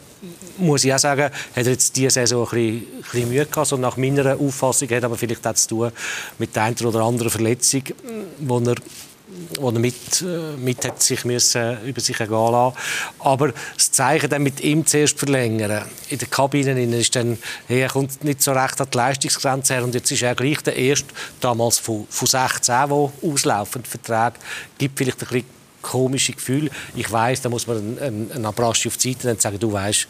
[0.58, 3.66] muss ich auch sagen, hat er jetzt diese Saison ein bisschen, ein bisschen Mühe gehabt.
[3.66, 5.90] So nach meiner Auffassung hat aber vielleicht auch zu tun
[6.38, 7.82] mit der einen oder anderen Verletzung,
[8.38, 8.76] wo er
[9.58, 12.76] wo er mit, äh, mit hat sich müssen über sich ergehen lassen.
[13.20, 17.88] Aber das Zeichen dann mit ihm zuerst verlängern, in der Kabine ist dann, hey, er
[17.88, 21.06] kommt nicht so recht an die Leistungsgrenze her und jetzt ist er gleich der Erste,
[21.40, 24.34] damals von, von 16, der auslaufend Vertrag
[24.78, 25.46] gibt vielleicht ein bisschen
[25.80, 26.70] komische Gefühl.
[26.94, 30.08] Ich weiß, da muss man einen, einen, Abraschi auf die Seite und sagen, du weißt,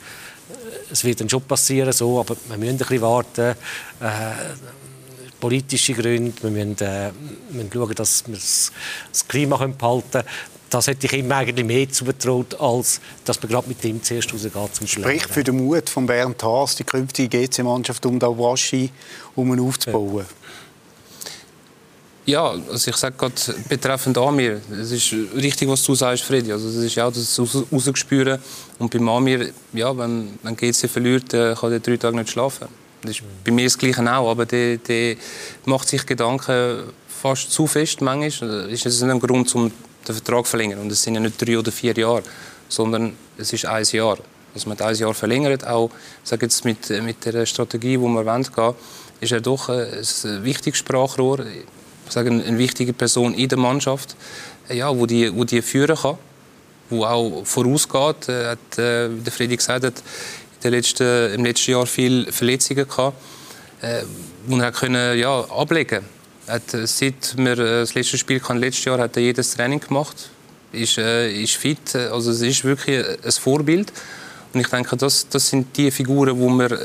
[0.91, 3.57] es wird dann schon passieren, so, aber wir müssen ein bisschen warten.
[4.01, 4.33] Äh,
[5.45, 7.11] politische Gründe, wir müssen, äh,
[7.51, 8.73] wir müssen schauen, dass wir das,
[9.29, 10.25] Klima behalten können.
[10.71, 14.53] Das hätte ich ihm eigentlich mehr zugetraut, als dass man gerade mit ihm zuerst rausgeht
[14.73, 15.11] zum Schlägen.
[15.11, 18.91] Spricht für den Mut von Bernd Haas, die künftige GC-Mannschaft um Dawashi
[19.37, 20.25] um aufzubauen.
[22.25, 22.55] Ja.
[22.71, 23.35] Also ich sage gerade
[23.69, 26.53] betreffend Amir, es ist richtig, was du sagst, Freddy.
[26.53, 27.39] Also das ist auch das
[27.71, 28.39] Rausgespüren.
[28.79, 32.84] Und beim Amir, ja, wenn, wenn GC verliert, kann er drei Tage nicht schlafen.
[33.05, 35.17] Das ist bei mir das Gleiche auch, aber der, der
[35.67, 38.71] macht sich Gedanken fast zu fest manchmal.
[38.71, 39.71] Ist es ein Grund, um
[40.07, 40.81] den Vertrag zu verlängern?
[40.81, 42.23] Und es sind ja nicht drei oder vier Jahre,
[42.69, 44.19] sondern es ist ein Jahr.
[44.55, 45.91] Also man hat ein Jahr verlängert, auch
[46.23, 48.75] sage jetzt mit, mit der Strategie, die man wollen,
[49.21, 51.45] ist er doch ein wichtiges Sprachrohr,
[52.09, 54.17] sage eine wichtige Person in der Mannschaft,
[54.69, 56.19] ja, wo die, wo die führen kann,
[56.91, 58.29] wo auch vorausgeht.
[58.29, 60.03] Hat, äh, der Freddy gesagt hat,
[60.71, 63.17] letzten, im letzten Jahr viele Verletzungen gehabt,
[63.83, 64.03] äh,
[64.51, 66.05] er können, ja, ablegen
[66.47, 69.81] hat, äh, Seit wir äh, das letzte Spiel kann, letztes Jahr hat er jedes Training
[69.81, 70.31] gemacht,
[70.73, 73.93] ist, äh, ist fit, also es ist wirklich ein Vorbild.
[74.53, 76.79] Und ich denke, das, das sind die Figuren, wo äh,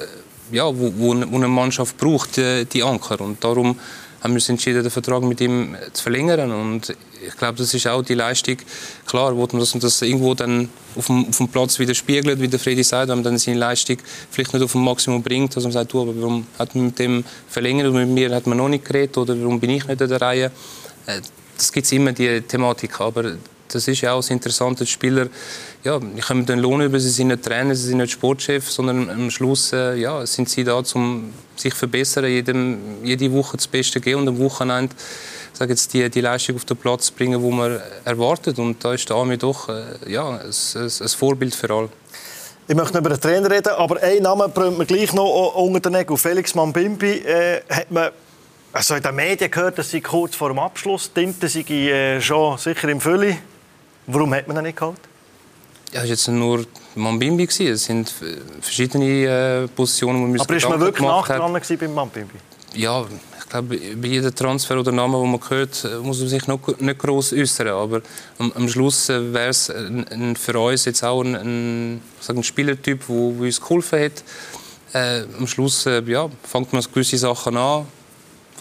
[0.52, 3.22] wo, wo eine Mannschaft braucht, die, die Anker.
[3.22, 3.80] Und darum
[4.22, 6.52] haben wir uns entschieden, den Vertrag mit ihm zu verlängern.
[6.52, 8.58] Und ich glaube, das ist auch die Leistung.
[9.06, 12.84] Klar, wo man das, irgendwo dann auf dem, auf dem Platz widerspiegelt, wie der Freddy
[12.84, 13.98] sagt, wenn man dann seine Leistung
[14.32, 17.00] vielleicht nicht auf dem Maximum bringt, dass man sagt, du, aber warum hat man mit
[17.00, 20.02] dem verlängert und mit mir hat man noch nicht geredet oder warum bin ich nicht
[20.02, 20.52] in der Reihe?
[21.06, 21.22] Äh,
[21.58, 23.34] das gibt immer die Thematik, aber
[23.68, 25.28] das ist ja auch das Interessante, die Spieler,
[25.84, 29.30] ja, kommen den Lohn über, sie sind nicht Trainer, sie sind nicht Sportchef, sondern am
[29.30, 34.22] Schluss äh, ja, sind sie da, um sich verbessern, jedem, jede Woche das Beste geben
[34.22, 34.96] und am Wochenende
[35.54, 38.60] sage jetzt, die, die Leistung auf den Platz bringen, die man erwartet.
[38.60, 41.90] Und da ist der Ami doch äh, ja, ein, ein, Vorbild für alle.
[42.68, 45.94] Ich möchte über den Trainer reden, aber einen Namen bringt man gleich noch unter den
[45.94, 46.18] Nägeln.
[46.18, 48.12] Felix Mambimbi äh, hat man
[48.72, 52.58] also in den Medien gehört, dass sie kurz vor dem Abschluss Tinte sei äh, schon
[52.58, 53.38] sicher im Fülli.
[54.08, 55.09] Warum hat man ihn nicht geholt?
[55.92, 57.46] Ja, es war jetzt nur Mambimbi.
[57.46, 58.14] Es sind
[58.62, 59.06] verschiedene
[59.64, 62.36] äh, Positionen, die wir Aber ist man wirklich nah dran beim Mambimbi?
[62.76, 63.04] Ja,
[63.40, 67.00] ich glaube, bei jedem Transfer oder Namen, den man hört, muss man sich noch nicht
[67.00, 67.70] groß äußern.
[67.70, 68.02] Aber
[68.38, 69.74] am, am Schluss äh, wäre es
[70.40, 74.24] für uns jetzt auch ein, ein, ein Spielertyp, der uns geholfen hat.
[74.94, 77.86] Äh, am Schluss äh, ja, fängt man gewisse Sachen an,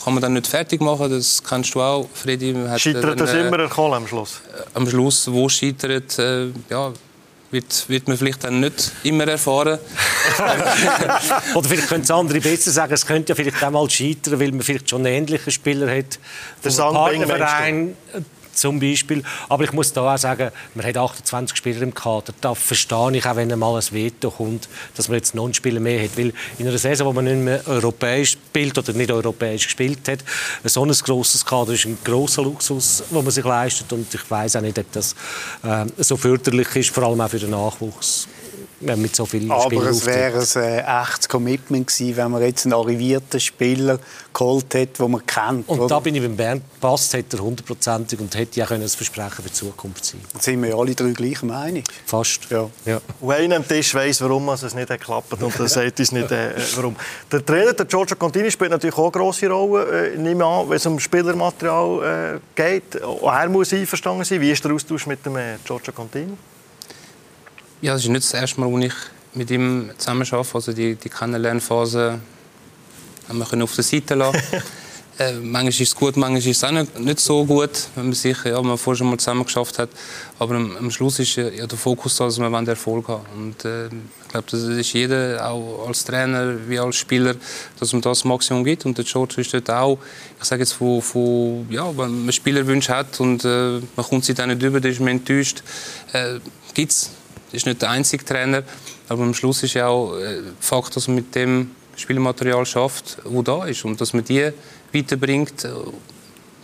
[0.02, 2.54] kann man dann nicht fertig machen, das kennst du auch, Freddy.
[2.76, 4.40] Scheitert das immer Kohl am Schluss?
[4.74, 6.92] Am Schluss, wo scheitert, äh, ja,
[7.50, 9.78] wird, wird man vielleicht dann nicht immer erfahren.
[11.54, 14.52] Oder vielleicht können es andere besser sagen, es könnte ja vielleicht auch mal scheitern, weil
[14.52, 16.18] man vielleicht schon einen ähnlichen Spieler hat.
[16.64, 17.96] Der Partnerverein
[18.60, 19.22] zum Beispiel.
[19.48, 22.32] Aber ich muss da auch sagen, man hat 28 Spieler im Kader.
[22.40, 25.80] Da verstehe ich auch, wenn mal ein Veto kommt, dass man jetzt noch einen Spieler
[25.80, 26.16] mehr hat.
[26.16, 30.20] Weil in einer Saison, wo man nicht mehr europäisch spielt oder nicht europäisch gespielt hat,
[30.64, 33.92] so ein grosses Kader ist ein grosser Luxus, den man sich leistet.
[33.92, 35.14] Und ich weiß auch nicht, ob das
[35.62, 38.28] äh, so förderlich ist, vor allem auch für den Nachwuchs.
[38.80, 42.74] Mit so vielen Aber es wäre ein äh, echtes Commitment gewesen, wenn man jetzt einen
[42.74, 43.98] arrivierten Spieler
[44.32, 45.68] geholt hätte, den man kennt.
[45.68, 45.88] Und oder?
[45.88, 49.42] da bin ich beim Bernd passt, hätte er hundertprozentig und hätte ja können ein Versprechen
[49.42, 50.20] für die Zukunft sein.
[50.32, 51.82] Dann sind wir ja alle drei gleicher Meinung.
[52.06, 52.50] Fast.
[52.50, 52.70] Ja.
[52.84, 53.00] ja.
[53.20, 56.30] Und einer am Tisch weiss, warum es nicht geklappt hat und er sagt uns nicht,
[56.30, 56.94] äh, warum.
[57.32, 60.76] Der Trainer, der Giorgio Contini, spielt natürlich auch eine grosse Rolle, äh, nehme an, wenn
[60.76, 63.02] es um Spielermaterial äh, geht.
[63.02, 64.40] Auch er muss einverstanden sein.
[64.40, 66.34] Wie ist der Austausch mit dem äh, Giorgio Contini?
[67.80, 68.92] Ja, ist nicht das erste Mal, wo ich
[69.34, 70.54] mit ihm zusammen arbeite.
[70.54, 72.18] Also die, die Kennenlernphase
[73.28, 74.42] haben wir auf der Seite lassen.
[75.20, 78.14] äh, manchmal ist es gut, manchmal ist es auch nicht, nicht so gut, wenn man
[78.14, 79.90] sich ja, man vorher schon mal zusammen geschafft hat.
[80.40, 83.26] Aber am, am Schluss ist ja der Fokus da, dass wir den Erfolg haben.
[83.36, 87.36] Und äh, ich glaube, das ist jeder, auch als Trainer wie als Spieler,
[87.78, 88.86] dass man das Maximum gibt.
[88.86, 89.98] Und der George ist dort auch,
[90.40, 94.34] ich sage jetzt, von, von, ja, wenn man Spielerwünsche hat und äh, man kommt sich
[94.34, 95.62] dann nicht über, dann ist man enttäuscht.
[96.12, 96.40] Äh,
[96.74, 97.12] gibt's
[97.52, 98.62] ist nicht der einzige Trainer,
[99.08, 103.42] aber am Schluss ist ja auch äh, Fakt, dass man mit dem Spielmaterial schafft, wo
[103.42, 103.84] da ist.
[103.84, 104.50] Und dass man die
[104.92, 105.70] weiterbringt, äh,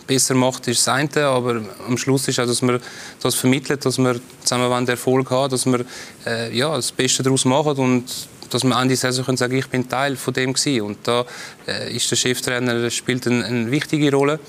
[0.05, 2.79] besser macht, ist das eine, aber am Schluss ist auch, dass man
[3.21, 5.83] das vermittelt, dass wir zusammen Erfolg haben, dass wir
[6.25, 8.03] äh, ja, das Beste daraus machen und
[8.49, 10.81] dass wir Ende der Saison sagen, ich bin Teil von dem gewesen.
[10.81, 11.25] und da
[11.67, 14.39] äh, ist der Cheftrainer spielt eine, eine wichtige Rolle,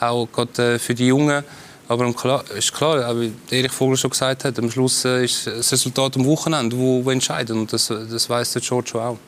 [0.00, 1.44] auch gerade äh, für die Jungen
[1.88, 5.72] aber klar, ist klar, wie Erich Vogel schon gesagt hat, am Schluss äh, ist das
[5.72, 7.54] Resultat am Wochenende, wo, wo entscheidet.
[7.56, 9.18] Und das, das weiß der George schon auch.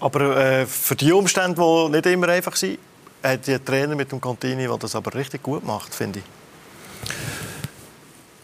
[0.00, 2.78] Aber äh, für die Umstände, die nicht immer einfach sind,
[3.22, 6.24] hat der Trainer mit dem Contini, der das aber richtig gut macht, finde ich.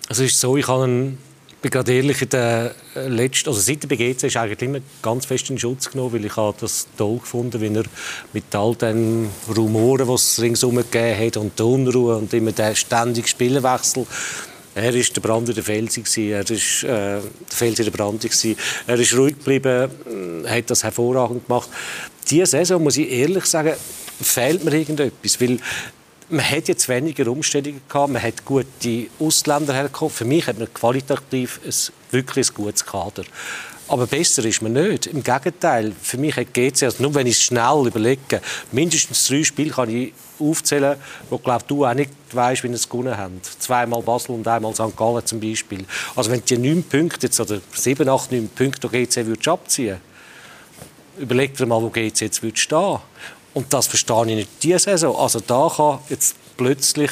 [0.09, 1.19] Also es ist so, ich habe einen
[1.65, 5.49] bin gerade ehrlich, der äh, letzten, also seit der BGC ist eigentlich immer ganz fest
[5.49, 7.85] in Schutz genommen, weil ich habe das toll gefunden, wie er
[8.35, 12.75] mit all den Rumoren, die es ringsherum gegeben hat und der Unruhe und immer der
[12.75, 14.07] ständige Spielwechsel,
[14.75, 18.23] er ist der Brand in der Felsi er ist äh, der Fels in der Brand
[18.87, 19.91] Er ist ruhig geblieben,
[20.47, 21.71] hat das hervorragend gemacht.
[22.29, 23.73] Diese Saison muss ich ehrlich sagen,
[24.21, 25.59] fehlt mir irgendetwas, weil
[26.29, 30.13] man hat jetzt weniger Umstellungen gehabt, man hat gute Ausländer hergekommen.
[30.13, 31.75] Für mich hat man qualitativ ein,
[32.11, 33.25] wirklich gutes Kader.
[33.87, 35.07] Aber besser ist man nicht.
[35.07, 38.41] Im Gegenteil, für mich hat GC, nur wenn ich es schnell überlege,
[38.73, 40.97] mindestens drei Spiele kann ich aufzählen,
[41.29, 43.41] wo glaub, du auch nicht weißt, wie sie es gewonnen haben.
[43.59, 44.97] Zweimal Basel und einmal St.
[44.97, 45.85] Gallen zum Beispiel.
[46.17, 49.99] Also wenn die neun Punkte, jetzt, oder sieben, acht, neun Punkte GC würdest abziehen
[51.19, 52.99] überleg dir mal, wo GC jetzt stehen
[53.55, 55.17] und das verstehe ich nicht diese Saison.
[55.17, 57.11] Also da kann jetzt plötzlich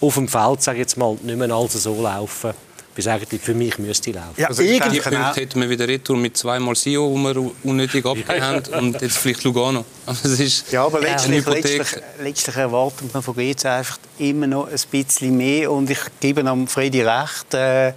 [0.00, 2.52] auf dem Feld, sage ich jetzt mal, nicht mehr alles so laufen,
[2.94, 4.34] wie es eigentlich für mich müsste laufen.
[4.36, 8.42] Ja, also die Punkte hätten wir wieder retour mit zweimal Sio, wo wir unnötig abgegeben
[8.42, 9.84] haben, und jetzt vielleicht Lugano.
[10.06, 14.68] Also es ist ja, aber letztlich, letztlich, letztlich, erwartet man von GC einfach immer noch
[14.68, 17.92] ein bisschen mehr und ich gebe am Freddy recht, äh,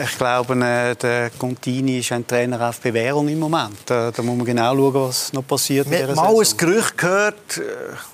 [0.00, 3.78] ich glaube, äh, der Contini ist ein Trainer auf Bewährung im Moment.
[3.86, 5.90] Da, da muss man genau schauen, was noch passiert.
[5.90, 7.62] Wir haben mal ein Gerücht gehört, äh,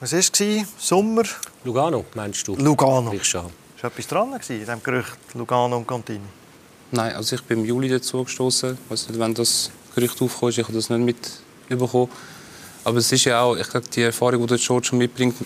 [0.01, 0.33] was war es?
[0.79, 1.23] Sommer?
[1.65, 2.57] Lugano, meinst du?
[2.57, 3.13] Lugano.
[3.13, 3.45] Ich schon.
[3.81, 6.21] War etwas dran in diesem Gerücht Lugano und Contini?
[6.91, 8.79] Nein, also ich bin im Juli dazu gestoßen.
[8.89, 11.21] Also wenn das Gerücht aufkam, ich habe das nicht
[11.69, 12.09] mitbekommen.
[12.83, 15.37] Aber es ist ja auch, ich glaube, die Erfahrung, die der George schon mitbringt,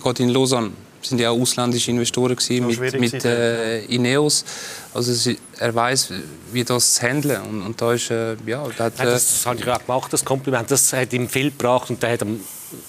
[0.00, 0.70] gerade in Lausanne
[1.08, 4.44] sind ja auch ausländische Investoren gewesen, mit, mit äh, Ineos.
[4.94, 6.12] Also sie, er weiß,
[6.52, 9.58] wie das zu handeln und, und da ist äh, ja, da hat, ja, das habe
[9.58, 10.70] ich auch gemacht, das Kompliment.
[10.70, 12.20] Das hat ihm viel gebracht und hat,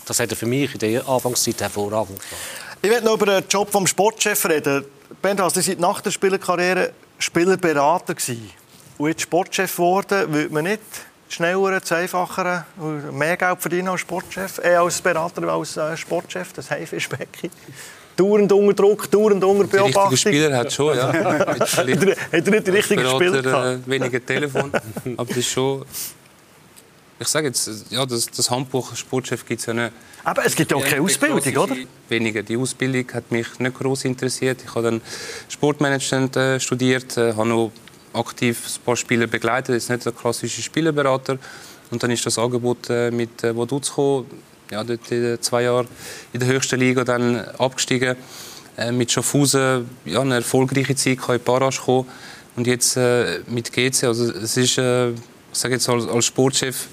[0.06, 2.26] das hat er für mich in der Anfangszeit hervorragend gemacht.
[2.82, 4.86] Ich möchte noch über den Job des Sportchefs reden.
[5.22, 8.52] Ben, Sie sind nach der Spielerkarriere Spielerberater gewesen.
[8.98, 10.82] und jetzt Sportchef geworden, will man nicht
[11.30, 12.66] schneller, einfacher,
[13.12, 17.52] mehr Geld verdienen als Sportchef, äh, als Berater, als äh, Sportchef, das Haifischbecken
[18.18, 20.10] dauernd unter Druck, dauernd unter Beobachtung.
[20.10, 21.14] Der Spieler hat schon, ja.
[21.14, 24.72] hat er nicht die richtigen Spieler äh, weniger Telefon,
[25.16, 25.86] aber das ist schon...
[27.20, 29.92] Ich sage jetzt, ja, das, das Handbuch Sportchef gibt es ja nicht.
[30.24, 31.76] Aber es gibt ja auch keine Ausbildung, oder?
[32.10, 32.44] Weniger.
[32.44, 34.62] Die Ausbildung hat mich nicht groß interessiert.
[34.64, 35.02] Ich habe dann
[35.50, 37.72] Sportmanagement äh, studiert, äh, habe noch
[38.14, 41.40] aktiv ein paar Spieler begleitet, jetzt nicht der klassische Spielerberater.
[41.90, 44.26] Und dann ist das Angebot äh, mit äh, Vaduz gekommen
[44.72, 45.88] ja, dort in zwei Jahren
[46.34, 48.16] in der höchsten Liga dann abgestiegen.
[48.78, 52.08] Äh, mit Schaffhausen ja, eine erfolgreiche Zeit in die Barrage gekommen.
[52.56, 55.16] Und jetzt äh, mit GC, also es ist, äh, ich
[55.52, 56.88] sage jetzt als, als Sportchef,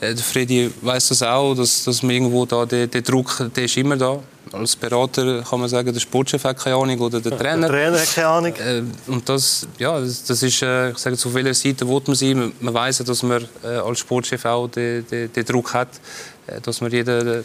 [0.00, 3.64] äh, der Freddy weiß das auch, dass, dass man irgendwo da, der, der Druck, der
[3.64, 4.20] ist immer da.
[4.52, 7.68] Als Berater kann man sagen, der Sportchef hat keine Ahnung oder der Trainer.
[7.68, 8.54] Der Trainer hat keine Ahnung.
[8.54, 12.14] Äh, und das, ja, das, das ist, äh, ich sage, auf welcher Seite will man
[12.14, 12.38] sein.
[12.38, 15.88] Man, man weiß, dass man als Sportchef auch den, den, den Druck hat,
[16.62, 17.44] dass man jeden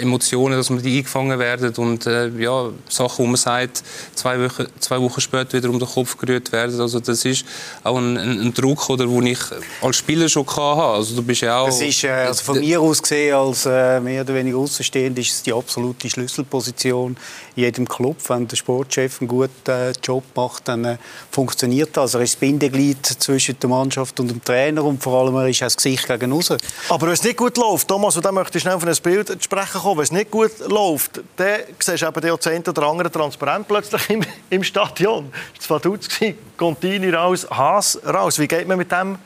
[0.00, 3.82] Emotionen, dass man die eingefangen werden und äh, ja, Sachen, wo man sagt,
[4.14, 6.80] zwei Wochen, zwei Wochen später wieder um den Kopf gerührt werden.
[6.80, 7.44] Also das ist
[7.84, 9.40] auch ein, ein, ein Druck, oder, den ich
[9.82, 10.60] als Spieler schon hatte.
[10.60, 11.66] Also du bist ja auch...
[11.66, 15.32] Das ist, äh, also von mir aus gesehen, als äh, mehr oder weniger Außenstehend, ist
[15.32, 17.16] es die absolute Schlüsselposition
[17.56, 18.16] in jedem Club.
[18.28, 20.96] Wenn der Sportchef einen guten äh, Job macht, dann äh,
[21.30, 22.14] funktioniert das.
[22.14, 25.62] Er ist das Bindeglied zwischen der Mannschaft und dem Trainer und vor allem er ist
[25.62, 26.52] auch das Gesicht gegen raus.
[26.88, 29.42] Aber wenn es nicht gut läuft, Thomas, und dann möchte ich schnell auf ein Bild
[29.42, 33.10] sprechen kommen, wenn es nicht gut läuft, dann siehst du eben die Jahrzehnte oder andere
[33.10, 35.32] transparent plötzlich im, im Stadion.
[35.56, 36.08] Das war Vaduz,
[36.56, 38.38] Contini raus, Haas raus.
[38.38, 39.18] Wie geht man mit dem?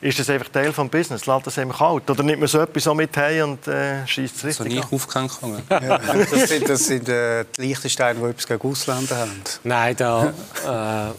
[0.00, 1.26] Ist das einfach Teil des Business?
[1.26, 2.08] Lässt das eben kalt?
[2.08, 5.40] Oder nimmt man so etwas so mit heim und äh, schießt es richtig so aufgehängt
[5.40, 5.62] kann.
[5.68, 5.98] ja,
[6.30, 9.42] das sind, das sind äh, die Liechtensteine, die etwas gegen Ausländer haben.
[9.64, 11.14] Nein, da, äh,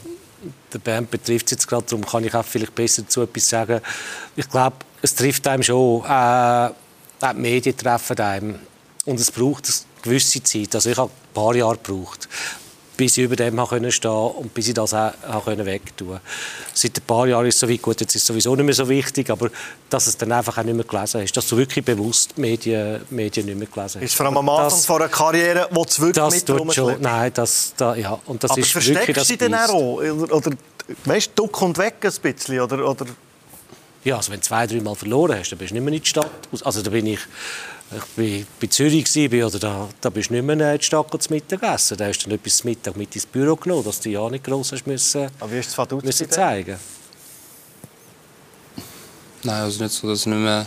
[0.71, 3.81] der Bernd betrifft es jetzt gerade, darum kann ich auch vielleicht besser dazu etwas sagen.
[4.37, 6.05] Ich glaube, es trifft einem schon.
[6.05, 6.69] Äh,
[7.21, 8.59] auch die Medien treffen einem.
[9.05, 10.75] Und es braucht eine gewisse Zeit.
[10.75, 12.27] Also ich habe ein paar Jahre gebraucht,
[12.99, 13.59] bis ich über dem
[13.91, 16.19] stehen und bis ich das auch wegtun
[16.73, 18.73] Seit ein paar Jahren ist es so weit, gut, jetzt ist es sowieso nicht mehr
[18.73, 19.49] so wichtig, aber
[19.89, 23.45] dass es dann einfach auch nicht mehr gelesen hast, dass du wirklich bewusst Medien, Medien
[23.45, 24.05] nicht mehr gelesen hast.
[24.05, 27.01] Ist vor allem am Anfang von einer Karriere, wo du wirklich das mit tut schon,
[27.01, 29.73] Nein, das, da, ja, und das aber ist versteckst wirklich das du dich dann auch?
[29.73, 30.51] Oder, oder
[31.05, 32.59] weißt, duck und weg ein bisschen?
[32.59, 33.05] Oder, oder
[34.03, 36.07] ja, also wenn du zwei, dreimal verloren hast, dann bist du nicht mehr in die
[36.07, 36.31] Stadt.
[36.63, 37.19] Also da bin ich,
[37.95, 41.09] ich bin bei Zürich war, oder da, da bist du nicht mehr in die Stadt
[41.21, 41.97] zum Mittagessen.
[41.97, 44.43] Da hast du dann etwas zum Mittag mit ins Büro genommen, dass du ja nicht
[44.43, 46.77] gross hast müssen, Aber wie ist das müssen zeigen.
[49.43, 50.65] Nein, also nicht so, dass nicht mehr...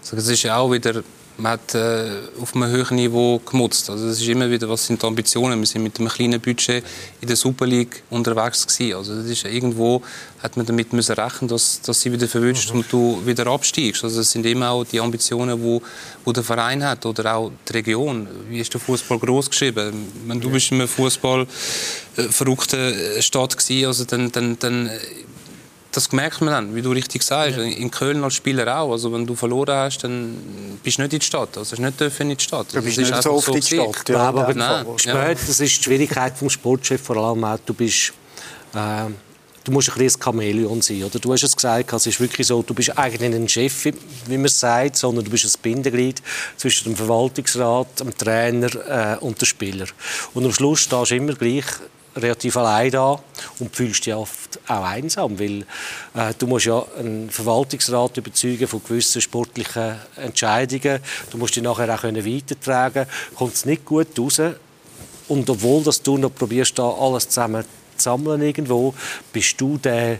[0.00, 1.02] Also es ist ja auch wieder
[1.38, 2.10] man hat äh,
[2.40, 3.88] auf einem höheren Niveau gemutzt.
[3.90, 5.58] Also das ist immer wieder, was sind die Ambitionen?
[5.60, 6.84] Wir sind mit einem kleinen Budget
[7.20, 8.96] in der Super League unterwegs gewesen.
[8.96, 10.02] Also das ist irgendwo
[10.42, 12.80] hat man damit müssen rechnen, dass, dass sie wieder verwünscht mhm.
[12.80, 14.02] und du wieder absteigst.
[14.04, 15.80] Also das sind immer auch die Ambitionen, wo,
[16.24, 18.26] wo der Verein hat oder auch die Region.
[18.48, 20.06] Wie ist der Fußball groß geschrieben?
[20.26, 21.46] Wenn du bist in einer Fußball
[22.16, 24.90] äh, verrückten Stadt gewesen, also dann, dann, dann
[25.92, 27.56] das merkt man dann, wie du richtig sagst.
[27.56, 27.62] Ja.
[27.62, 28.92] In Köln als Spieler auch.
[28.92, 31.56] Also wenn du verloren hast, dann bist du nicht in die Stadt.
[31.56, 32.66] Also hast nicht in die Stadt.
[32.72, 34.08] Du bist nicht so oft in die Stadt.
[34.08, 34.54] Ja, aber.
[34.54, 34.84] Ja.
[35.34, 37.58] das ist die Schwierigkeit vom Sportchef vor allem auch.
[37.64, 38.12] Du bist
[38.74, 39.06] äh,
[39.68, 41.04] du musst ein bisschen Chamäleon sein.
[41.04, 41.18] Oder?
[41.18, 43.84] Du hast es gesagt, es ist wirklich so, du bist eigentlich nicht ein Chef,
[44.26, 46.22] wie man sagt, sondern du bist ein Bindeglied
[46.56, 49.86] zwischen dem Verwaltungsrat, dem Trainer äh, und dem Spieler.
[50.34, 51.66] Und am Schluss stehst du immer gleich
[52.18, 53.18] relativ allein da
[53.58, 55.62] und fühlst dich oft auch einsam, weil
[56.14, 61.00] äh, du musst ja einen Verwaltungsrat überzeugen von gewissen sportlichen Entscheidungen.
[61.30, 63.06] Du musst die nachher auch können weitertragen.
[63.34, 64.40] Kommt es nicht gut raus
[65.28, 67.64] und obwohl dass du noch probierst, da alles zusammen
[67.96, 68.94] zu sammeln irgendwo,
[69.32, 70.18] bist du der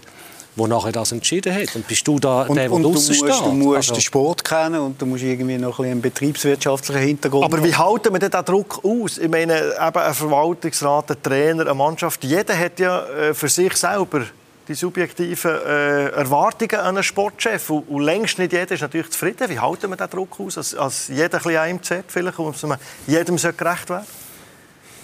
[0.58, 1.74] der nachher das entschieden hat.
[1.74, 3.28] Und bist du da und, der, der draußen steht?
[3.28, 7.44] Du musst also, den Sport kennen und du musst irgendwie noch ein einen betriebswirtschaftlichen Hintergrund
[7.44, 9.18] Aber wie halten wir denn diesen Druck aus?
[9.18, 13.74] Ich meine, eben ein Verwaltungsrat, ein Trainer, eine Mannschaft, jeder hat ja äh, für sich
[13.74, 14.22] selber
[14.68, 17.70] die subjektiven äh, Erwartungen an einen Sportchef.
[17.70, 19.48] Und, und, längst nicht jeder ist natürlich zufrieden.
[19.48, 20.58] Wie halten wir diesen Druck aus?
[20.58, 24.06] Als, als jeder ein bisschen AMZ vielleicht, man jedem gerecht werden?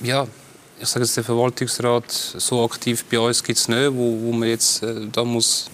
[0.01, 0.27] Ja,
[0.81, 4.49] ich sage jetzt, der Verwaltungsrat so aktiv bei uns gibt es nicht, wo, wo man
[4.49, 5.71] jetzt äh, da muss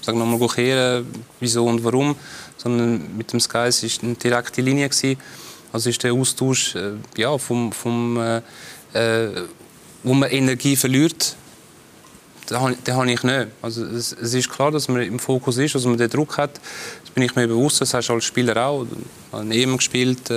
[0.00, 1.06] sagen wir mal kehren,
[1.40, 2.14] wieso und warum,
[2.58, 5.18] sondern mit dem Sky es ist eine direkte Linie gewesen.
[5.72, 8.42] Also ist der Austausch äh, ja vom, vom äh,
[8.92, 9.42] äh
[10.02, 11.34] wo man Energie verliert,
[12.50, 13.46] den habe ich nicht.
[13.62, 16.60] Also es, es, ist klar, dass man im Fokus ist, dass man den Druck hat.
[17.02, 17.80] Das bin ich mir bewusst.
[17.80, 18.84] Das hast du als Spieler auch.
[18.84, 20.30] Ich habe EM gespielt.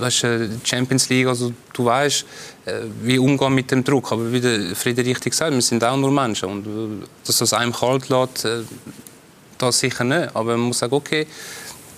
[0.00, 2.24] Äh, äh, Champions League, also du weißt,
[2.66, 2.72] äh,
[3.02, 4.12] wie umgehen mit dem Druck.
[4.12, 7.52] Aber wie der Friede richtig sagt, wir sind auch nur Menschen und äh, dass das
[7.52, 8.46] einem kalt lässt,
[9.58, 10.34] das sicher nicht.
[10.34, 11.26] Aber man muss sagen, okay,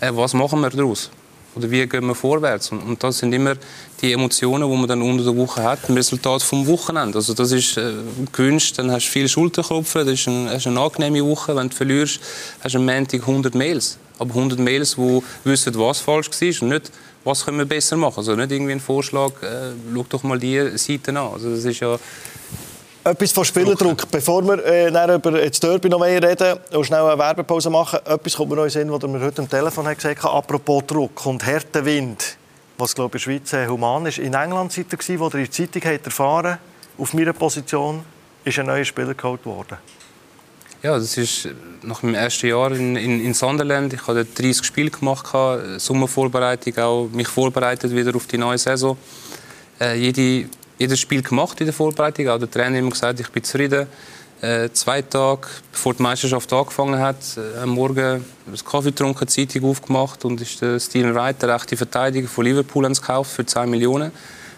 [0.01, 1.11] was machen wir daraus?
[1.55, 2.73] Oder wie gehen wir vorwärts?
[2.73, 3.55] Und, und das sind immer
[4.01, 7.19] die Emotionen, die man dann unter der Woche hat, im Resultat vom Wochenende.
[7.19, 7.93] Also das ist äh,
[8.33, 11.55] gewünscht, dann hast du viel Schulterklopfen, das ist, ein, hast eine angenehme Woche.
[11.55, 12.21] Wenn du verlierst,
[12.61, 13.99] hast du am Montag 100 Mails.
[14.19, 16.91] Aber 100 Mails, die wissen, was falsch war und nicht,
[17.25, 18.19] was können wir besser machen.
[18.19, 21.17] Also nicht irgendwie ein Vorschlag, äh, schau doch mal die Seite an.
[21.17, 21.99] Also das ist ja
[23.05, 24.11] etwas von Spielerdruck.
[24.11, 28.37] Bevor wir äh, über das Derby noch mehr reden und schnell eine Werbepause machen, etwas
[28.37, 31.27] kommt mir noch in Sinn, was wir heute am Telefon haben gesagt haben, apropos Druck
[31.27, 32.37] und harter Wind,
[32.79, 34.19] was glaube ich in der Schweiz human ist.
[34.19, 36.59] In England seid ihr, wo ihr in der Zeitung habt erfahren
[36.99, 38.05] auf meiner Position
[38.45, 39.79] ist ein neuer Spieler geholt worden.
[40.83, 41.49] Ja, das ist
[41.85, 43.93] nach meinem ersten Jahr in, in, in Sunderland.
[43.93, 45.27] Ich habe 30 Spiele gemacht,
[45.79, 48.99] Sommervorbereitung, auch mich vorbereitet wieder auf die neue Saison.
[49.81, 52.29] Äh, jede, jedes Spiel gemacht in der Vorbereitung.
[52.31, 53.87] Auch der Trainer hat immer gesagt, ich bin zufrieden.
[54.41, 59.65] Äh, zwei Tage bevor die Meisterschaft angefangen hat, äh, am Morgen einen Kaffee getrunken, Zeitung
[59.67, 64.11] aufgemacht und ist der Steven Wright, der rechte Verteidiger von Liverpool, gekauft für 2 Millionen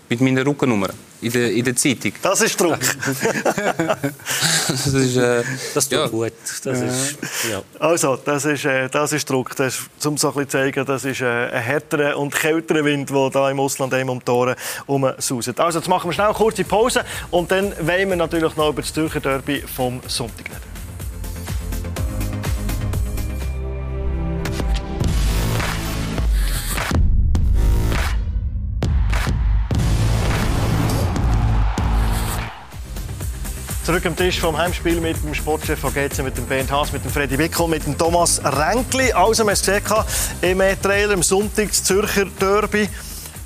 [0.08, 0.88] mit meiner Rückennummer
[1.24, 2.12] in der, in der Zeitung.
[2.22, 2.78] Das ist Druck.
[4.68, 5.42] das ist, äh,
[5.74, 6.06] das tut ja.
[6.06, 6.32] gut.
[6.64, 7.18] Das ist,
[7.50, 7.62] ja.
[7.78, 9.56] Also, das ist, äh, das ist Druck.
[9.56, 12.84] Das ist, um so ein bisschen zu zeigen, das ist äh, ein härterer und kälterer
[12.84, 14.56] Wind, der da im Ausland um die Tore
[14.86, 15.58] herumsauset.
[15.60, 18.82] Also, jetzt machen wir schnell eine kurze Pause und dann wollen wir natürlich noch über
[18.82, 20.73] das Zürcher Derby vom Sonntag reden.
[33.84, 37.04] Zurück am Tisch vom Heimspiel mit dem Sportchef von GC, mit dem Bernd Haas, mit
[37.04, 39.12] dem Freddy Wickel, mit dem Thomas Renkli.
[39.12, 39.82] Also, es gesehen
[40.40, 42.88] im Trailer am Sonntag, das Zürcher Derby.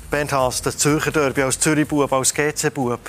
[0.09, 3.01] Bernd Haas, das Zürcher Derby als Zürich-Bub, als GC-Bub.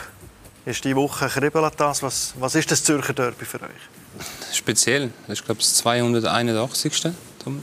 [0.67, 2.03] Ist die Woche kribbelt das?
[2.03, 3.71] Was, was ist das Zürcher Derby für euch?
[4.53, 5.13] Speziell.
[5.29, 7.13] Ist, glaube ich, das 281.
[7.45, 7.63] Tom.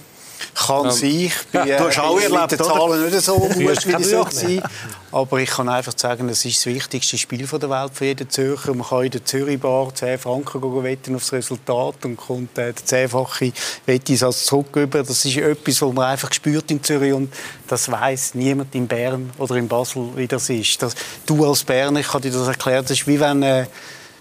[0.54, 0.92] Kann ja.
[0.92, 1.10] sein.
[1.10, 4.24] Ich bin ja, du hast auch erlebt, mit den Zahlen nicht so gut, wie sie
[4.30, 4.64] sein
[5.12, 8.74] Aber ich kann einfach sagen, es ist das wichtigste Spiel der Welt für jeden Zürcher.
[8.74, 12.76] Man kann in der Zürich-Bar 10 Franken wetten auf das Resultat und kommt äh, der
[12.76, 13.52] zehnfache
[13.86, 15.04] Wetteisatz zurück über.
[15.04, 17.34] Das ist etwas, was man einfach spürt in Zürich und
[17.68, 20.82] das weiß niemand in Bern oder in Basel, wie das ist.
[20.82, 20.94] Das,
[21.26, 23.44] du als Berner, ich kann dir das erklären, das ist wie wenn...
[23.44, 23.66] Äh,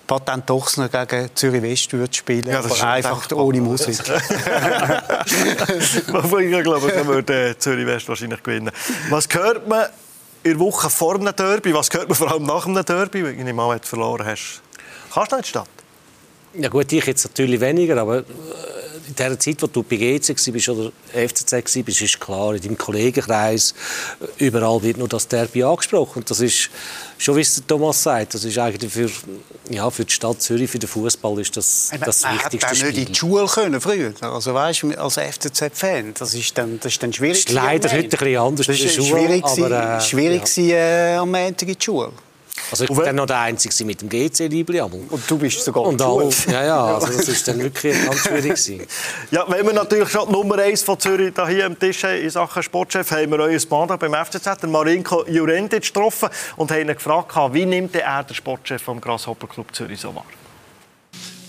[0.07, 3.99] Patent Dochsner gegen Zürich West würde spielen, ja, aber einfach ohne Musik.
[4.09, 8.71] ich glaube, dann würde Zürich West wahrscheinlich gewinnen.
[9.11, 9.87] Was hört man
[10.43, 11.75] in der Woche vor einem Derby?
[11.75, 14.63] Was hört man vor allem nach einem Derby, wenn du mal verloren hast?
[15.13, 15.69] Kannst du nicht in die Stadt?
[16.59, 18.25] Ja gut, ich jetzt natürlich weniger, aber
[19.07, 22.79] in der Zeit, wo du bei GC warst oder FCZ warst, ist klar, in deinem
[22.79, 23.75] Kollegenkreis
[24.39, 26.19] überall wird nur das Derby angesprochen.
[26.21, 26.71] Und das ist,
[27.19, 29.11] schon wie es Thomas sagt, das ist eigentlich für,
[29.71, 32.87] ja, für die Stadt Zürich, für den Fußball ist das das man wichtigste Man hätte
[32.87, 34.13] nicht in die Schule können früher.
[34.21, 37.45] Also weißt, als FCZ-Fan, das ist dann, das ist dann schwierig.
[37.45, 40.77] Das ist leider heute ein bisschen anders das ist schwierig, aber, äh, schwierig ja.
[40.77, 42.13] äh, am Montag in die Schule.
[42.71, 44.83] Also ich bin dann noch der Einzige mit dem GC-Liebling.
[44.83, 48.89] Und du bist sogar und all, Ja, ja, also das ist dann wirklich ganz schwierig
[49.31, 52.21] Ja, wenn wir natürlich schon die Nummer 1 von Zürich da hier am Tisch haben,
[52.21, 56.81] in Sachen Sportchef, haben wir euer Mandat beim FCZ, den Marinko Jurentic, getroffen und haben
[56.81, 60.25] ihn gefragt, wie nimmt er den Sportchef vom Grasshopper Club Zürich so wahr?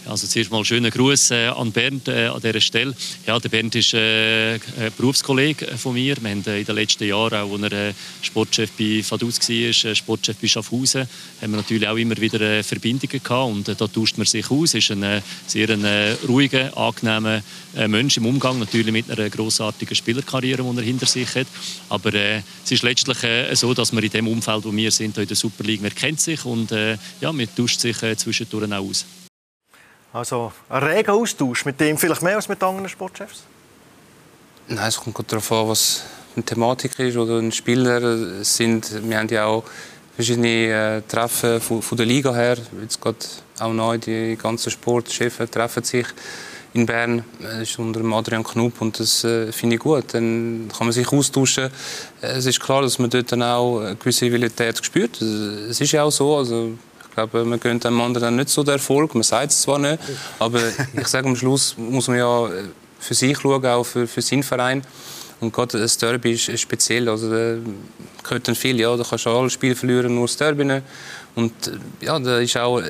[0.07, 2.95] Also zuerst mal schönen Gruß äh, an Bernd äh, an dieser Stelle.
[3.25, 4.61] Ja, der Bernd ist äh, ein
[4.97, 6.15] Berufskollege von mir.
[6.21, 9.55] Wir haben äh, in den letzten Jahren, auch als er äh, Sportchef bei Vaduz war,
[9.55, 11.01] äh, Sportchef bei Schaffhausen,
[11.41, 14.75] haben wir natürlich auch immer wieder Verbindungen gehabt und da tauscht man sich aus.
[14.75, 15.85] Er ist ein sehr ein,
[16.25, 17.41] ruhiger, angenehmer
[17.87, 21.47] Mensch im Umgang, natürlich mit einer grossartigen Spielerkarriere, die er hinter sich hat.
[21.89, 23.17] Aber es ist letztlich
[23.53, 26.21] so, dass man in dem Umfeld, wo wir sind, in der Super League, man kennt
[26.21, 29.05] sich und ja, man tauscht sich zwischendurch auch aus.
[30.13, 33.43] Also ein reger Austausch mit dem vielleicht mehr als mit anderen Sportchefs?
[34.67, 36.03] Nein, es kommt darauf an, was
[36.35, 39.09] eine Thematik ist oder ein Spieler sind.
[39.09, 39.63] Wir haben ja auch
[40.15, 42.57] verschiedene äh, Treffen von, von, der Liga her.
[42.81, 43.17] Jetzt gerade
[43.59, 46.07] auch neu die ganzen Sportchefs treffen sich
[46.73, 47.23] in Bern.
[47.39, 50.13] Das ist unter Adrian Knupp und das äh, finde ich gut.
[50.13, 51.69] Dann kann man sich austauschen.
[52.21, 55.21] Es ist klar, dass man dort dann auch eine gewisse Rivalität spürt.
[55.21, 56.37] Es ist ja auch so.
[56.37, 56.71] Also
[57.18, 59.15] glaube, man gönnt dem anderen nicht so den Erfolg.
[59.15, 59.97] Man sagt es zwar nicht,
[60.38, 60.61] aber
[60.93, 62.63] ich sage am Schluss muss man ja äh,
[62.99, 64.84] für sich schauen, auch für, für seinen Verein.
[65.39, 67.09] Und gerade das Derby ist speziell.
[67.09, 67.57] Also, da
[68.24, 68.80] gehört dann viel.
[68.80, 70.84] Ja, da kannst du alle Spiele verlieren, nur das Derby nicht.
[71.36, 72.82] Und äh, ja, da ist auch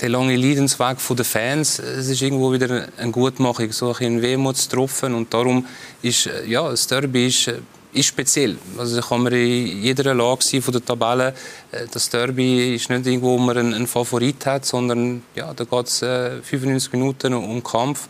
[0.00, 1.78] der lange Leidensweg der Fans.
[1.78, 5.14] Es ist irgendwo wieder eine Gutmachung, so ein Wehmutstropfen.
[5.14, 5.66] Und darum
[6.02, 7.50] ist, äh, ja, das Derby ist
[7.92, 8.56] ist speziell.
[8.78, 11.34] Also da kann man in jeder Lage sein von der Tabelle.
[11.70, 15.86] Äh, das Derby ist nicht irgendwo, wo man einen, Favorit hat, sondern ja, da geht
[15.86, 18.08] es äh, 95 Minuten um Kampf.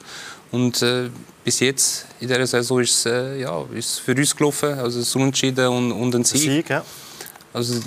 [0.51, 1.09] Und äh,
[1.45, 5.15] bis jetzt in dieser Saison ist es äh, ja, ist für uns gelaufen, also es
[5.17, 6.41] Unentschieden und, und ein Sieg.
[6.41, 6.85] Sieg ja.
[7.55, 7.81] Also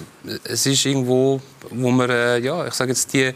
[0.44, 1.42] es ist irgendwo,
[1.72, 3.34] wo man, äh, ja, ich sage jetzt die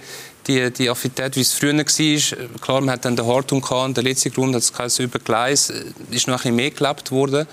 [0.49, 2.59] die, die Affinität, wie es früher war.
[2.59, 5.83] Klar, man hat dann den Hartung gehabt, der letzte Grund hat es über Gleis, äh,
[6.11, 7.47] ist noch ein bisschen mehr gelebt worden.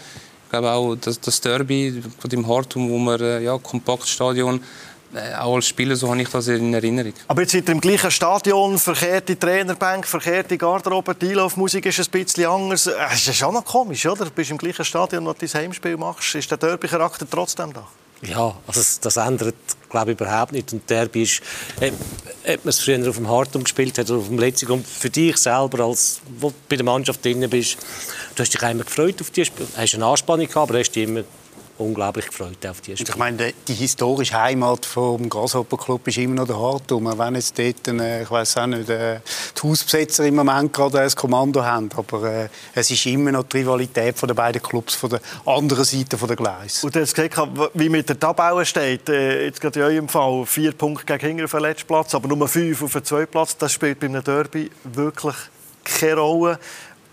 [0.46, 4.60] Ich glaube auch das, das Derby von dem Hartum, wo wir äh, ja Kompaktstadion
[5.12, 7.12] äh, auch als Spieler, so habe ich das in Erinnerung.
[7.26, 12.10] Aber jetzt seid ihr im gleichen Stadion, verkehrte Trainerbank, verkehrte Garderobe, die Einlaufmusik ist ein
[12.10, 12.86] bisschen anders.
[12.86, 14.24] Es ist schon noch komisch, oder?
[14.24, 16.34] Du bist im gleichen Stadion, wo du dein Heimspiel machst.
[16.36, 17.86] Ist der Derby-Charakter trotzdem da?
[18.22, 19.54] Ja, also das, das ändert
[19.90, 20.72] glaube ich überhaupt nicht.
[20.72, 21.42] Und Derby ist,
[21.80, 21.92] ob,
[22.48, 24.70] ob man es früher auf dem Hartum gespielt hat oder auf dem Letzten.
[24.70, 27.78] Und für dich selber, als wo du bei der Mannschaft drin bist,
[28.36, 29.66] du hast dich immer gefreut auf die Spiele.
[29.74, 31.22] Du hast eine Anspannung gehabt, aber hast dich immer
[31.78, 33.10] unglaublich gefreut auf die Spiele.
[33.10, 37.06] Ich meine, die historische Heimat vom Grasshopper Club ist immer noch der Hartum.
[37.18, 39.20] Wenn jetzt dort, äh, ich weiß auch nicht, äh,
[39.56, 43.58] die Hausbesetzer im Moment gerade ein Kommando haben, aber äh, es ist immer noch die
[43.58, 46.82] Rivalität von den beiden Clubs von der anderen Seite der Gleis.
[46.82, 47.36] Und hast gesagt,
[47.74, 51.50] wie mit der Tabelle steht, jetzt gerade in eurem Fall vier Punkte gegen Hinger auf
[51.50, 54.70] den letzten Platz, aber nur fünf auf den zweiten Platz, das spielt bei einem Derby
[54.84, 55.36] wirklich
[55.86, 56.58] keine Rolle.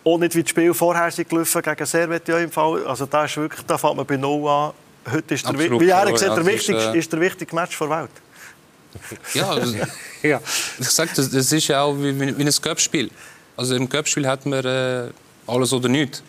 [0.06, 2.86] Auch nicht, wie das Spiel vorher gelaufen gegen Servet ja im Fall.
[2.86, 4.74] Also da, ist wirklich, da fängt man bei Null an.
[5.10, 6.98] Heute ist der, Absolut, wie er gesagt, der, wichtigste, ist, äh...
[6.98, 8.10] ist der wichtigste Match der Welt.
[9.34, 9.76] Ja, also,
[10.22, 10.40] ja.
[10.80, 13.10] ich sage, das, das ist ja auch wie, wie ein Cup-Spiel.
[13.58, 15.10] Also im Cup-Spiel hat man äh,
[15.48, 16.22] alles oder nichts.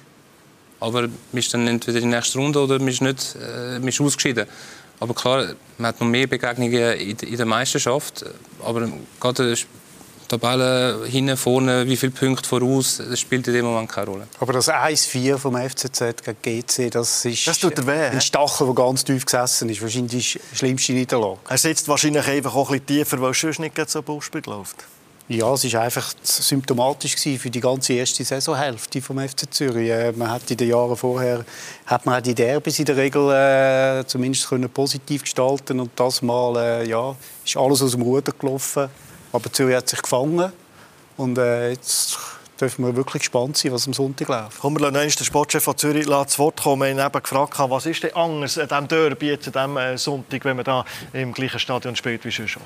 [0.81, 3.89] Aber man ist dann entweder in der nächsten Runde oder man ist, nicht, äh, man
[3.89, 4.47] ist ausgeschieden.
[5.01, 8.25] Aber klar, man hat noch mehr Begegnungen in, in der Meisterschaft.
[8.63, 8.89] Aber
[9.21, 9.57] gerade
[10.29, 14.27] Tabelle hinten, vorne, wie viele Punkte voraus, das spielt in dem Moment keine Rolle.
[14.41, 18.75] Aber das 1-4 vom FCZ gegen GC, das ist das tut weh, ein Stachel, der
[18.75, 19.83] ganz tief gesessen ist.
[19.83, 21.39] Wahrscheinlich die schlimmste Niederlage.
[21.49, 24.43] Er sitzt wahrscheinlich einfach auch ein bisschen tiefer, weil es sonst nicht so ein Ballspiel
[24.47, 24.85] läuft.
[25.27, 29.89] Ja, es war einfach symptomatisch für die ganze erste Saisonhälfte vom FC Zürich.
[29.89, 31.47] Äh, man hat in den Jahren vorher
[31.87, 36.57] hat man die Derbys in der Regel äh, zumindest können positiv gestalten und das Mal
[36.57, 38.91] äh, ja, ist alles aus dem Ruder gelaufen.
[39.35, 40.53] Aber Zürich hat sich gefangen
[41.17, 42.17] und äh, jetzt
[42.61, 44.61] dürfen wir wirklich gespannt sein, was am Sonntag läuft.
[44.61, 46.97] Kommen wir noch den Sportchef von Zürich zu Wort kommen.
[46.97, 50.55] Wir haben gefragt, was ist denn anders an diesem Derby, an diesem äh, Sonntag, wenn
[50.55, 52.63] man da im gleichen Stadion spielt wie schon?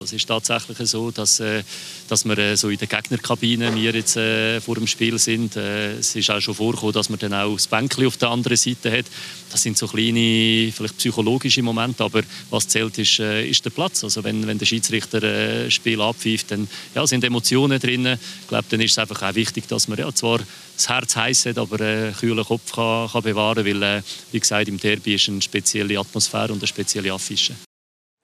[0.00, 1.64] Es ist tatsächlich so, dass, äh,
[2.06, 5.56] dass wir äh, so in der Gegnerkabine wir jetzt äh, vor dem Spiel sind.
[5.56, 8.56] Äh, es ist auch schon vorgekommen, dass man dann auch das Bänkchen auf der anderen
[8.56, 9.06] Seite hat.
[9.50, 14.04] Das sind so kleine, vielleicht psychologische Momente, aber was zählt ist, äh, ist der Platz.
[14.04, 18.06] Also wenn, wenn der Schiedsrichter äh, das Spiel abpfeift, dann ja, sind Emotionen drin.
[18.42, 20.38] Ich glaube, dann ist es einfach auch wichtig, dass man ja, zwar
[20.76, 24.68] das Herz heiß hat, aber einen kühlen Kopf kann, kann bewahren kann, weil, wie gesagt,
[24.68, 27.54] im Derby ist eine spezielle Atmosphäre und eine spezielle Affische.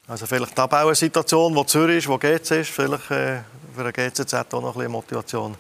[0.07, 3.40] Also vielleicht die Abbauensituation, wo Zürich ist, wo GC ist, vielleicht äh,
[3.74, 5.57] für den GCZ auch noch ein bisschen Motivation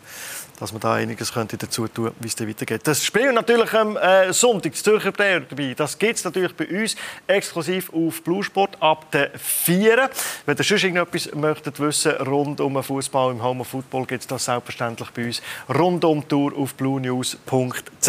[0.64, 2.80] dass man da einiges könnte dazu tun wie es dann weitergeht.
[2.84, 6.96] Das Spiel natürlich am äh, Sonntag, das Zürcher Derby, das gibt es natürlich bei uns
[7.26, 10.08] exklusiv auf Bluesport ab der 4.
[10.46, 14.26] Wenn ihr sonst irgendetwas möchtet wissen rund um Fußball im Home of Football, gibt es
[14.26, 18.08] das selbstverständlich bei uns rund um Tour auf bluenews.ch.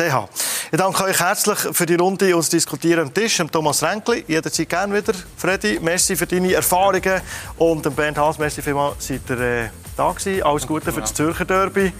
[0.71, 3.37] Ich danke euch herzlich für die Runde und Diskutieren am Tisch.
[3.51, 5.13] Thomas Renkli, jederzeit gerne wieder.
[5.35, 7.19] Freddy, merci für deine Erfahrungen
[7.57, 10.41] und Bernd Haas, merci vielmals, seid ihr äh, da gewesen.
[10.41, 11.91] Alles Gute für das Zürcher Derby.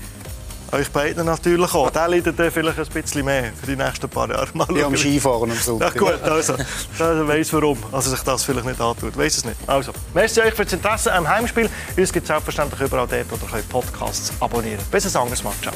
[0.71, 1.89] Euch beiden natürlich auch.
[1.89, 4.47] Der leidet vielleicht ein bisschen mehr für die nächsten paar Jahre.
[4.53, 4.83] Mal schauen.
[4.83, 5.95] am Skifahren am Sonntag.
[5.95, 6.55] Ja, gut, also,
[6.99, 7.77] also weiss warum.
[7.91, 9.17] Also sich das vielleicht nicht antut.
[9.17, 9.57] Weiss es nicht.
[9.67, 11.69] Also, merci euch für das Interesse am Heimspiel.
[11.97, 14.91] Uns gibt es selbstverständlich überall dort, wo ihr Podcasts abonnieren könnt.
[14.91, 15.53] Bis ein anderes Mal.
[15.61, 15.73] Ciao.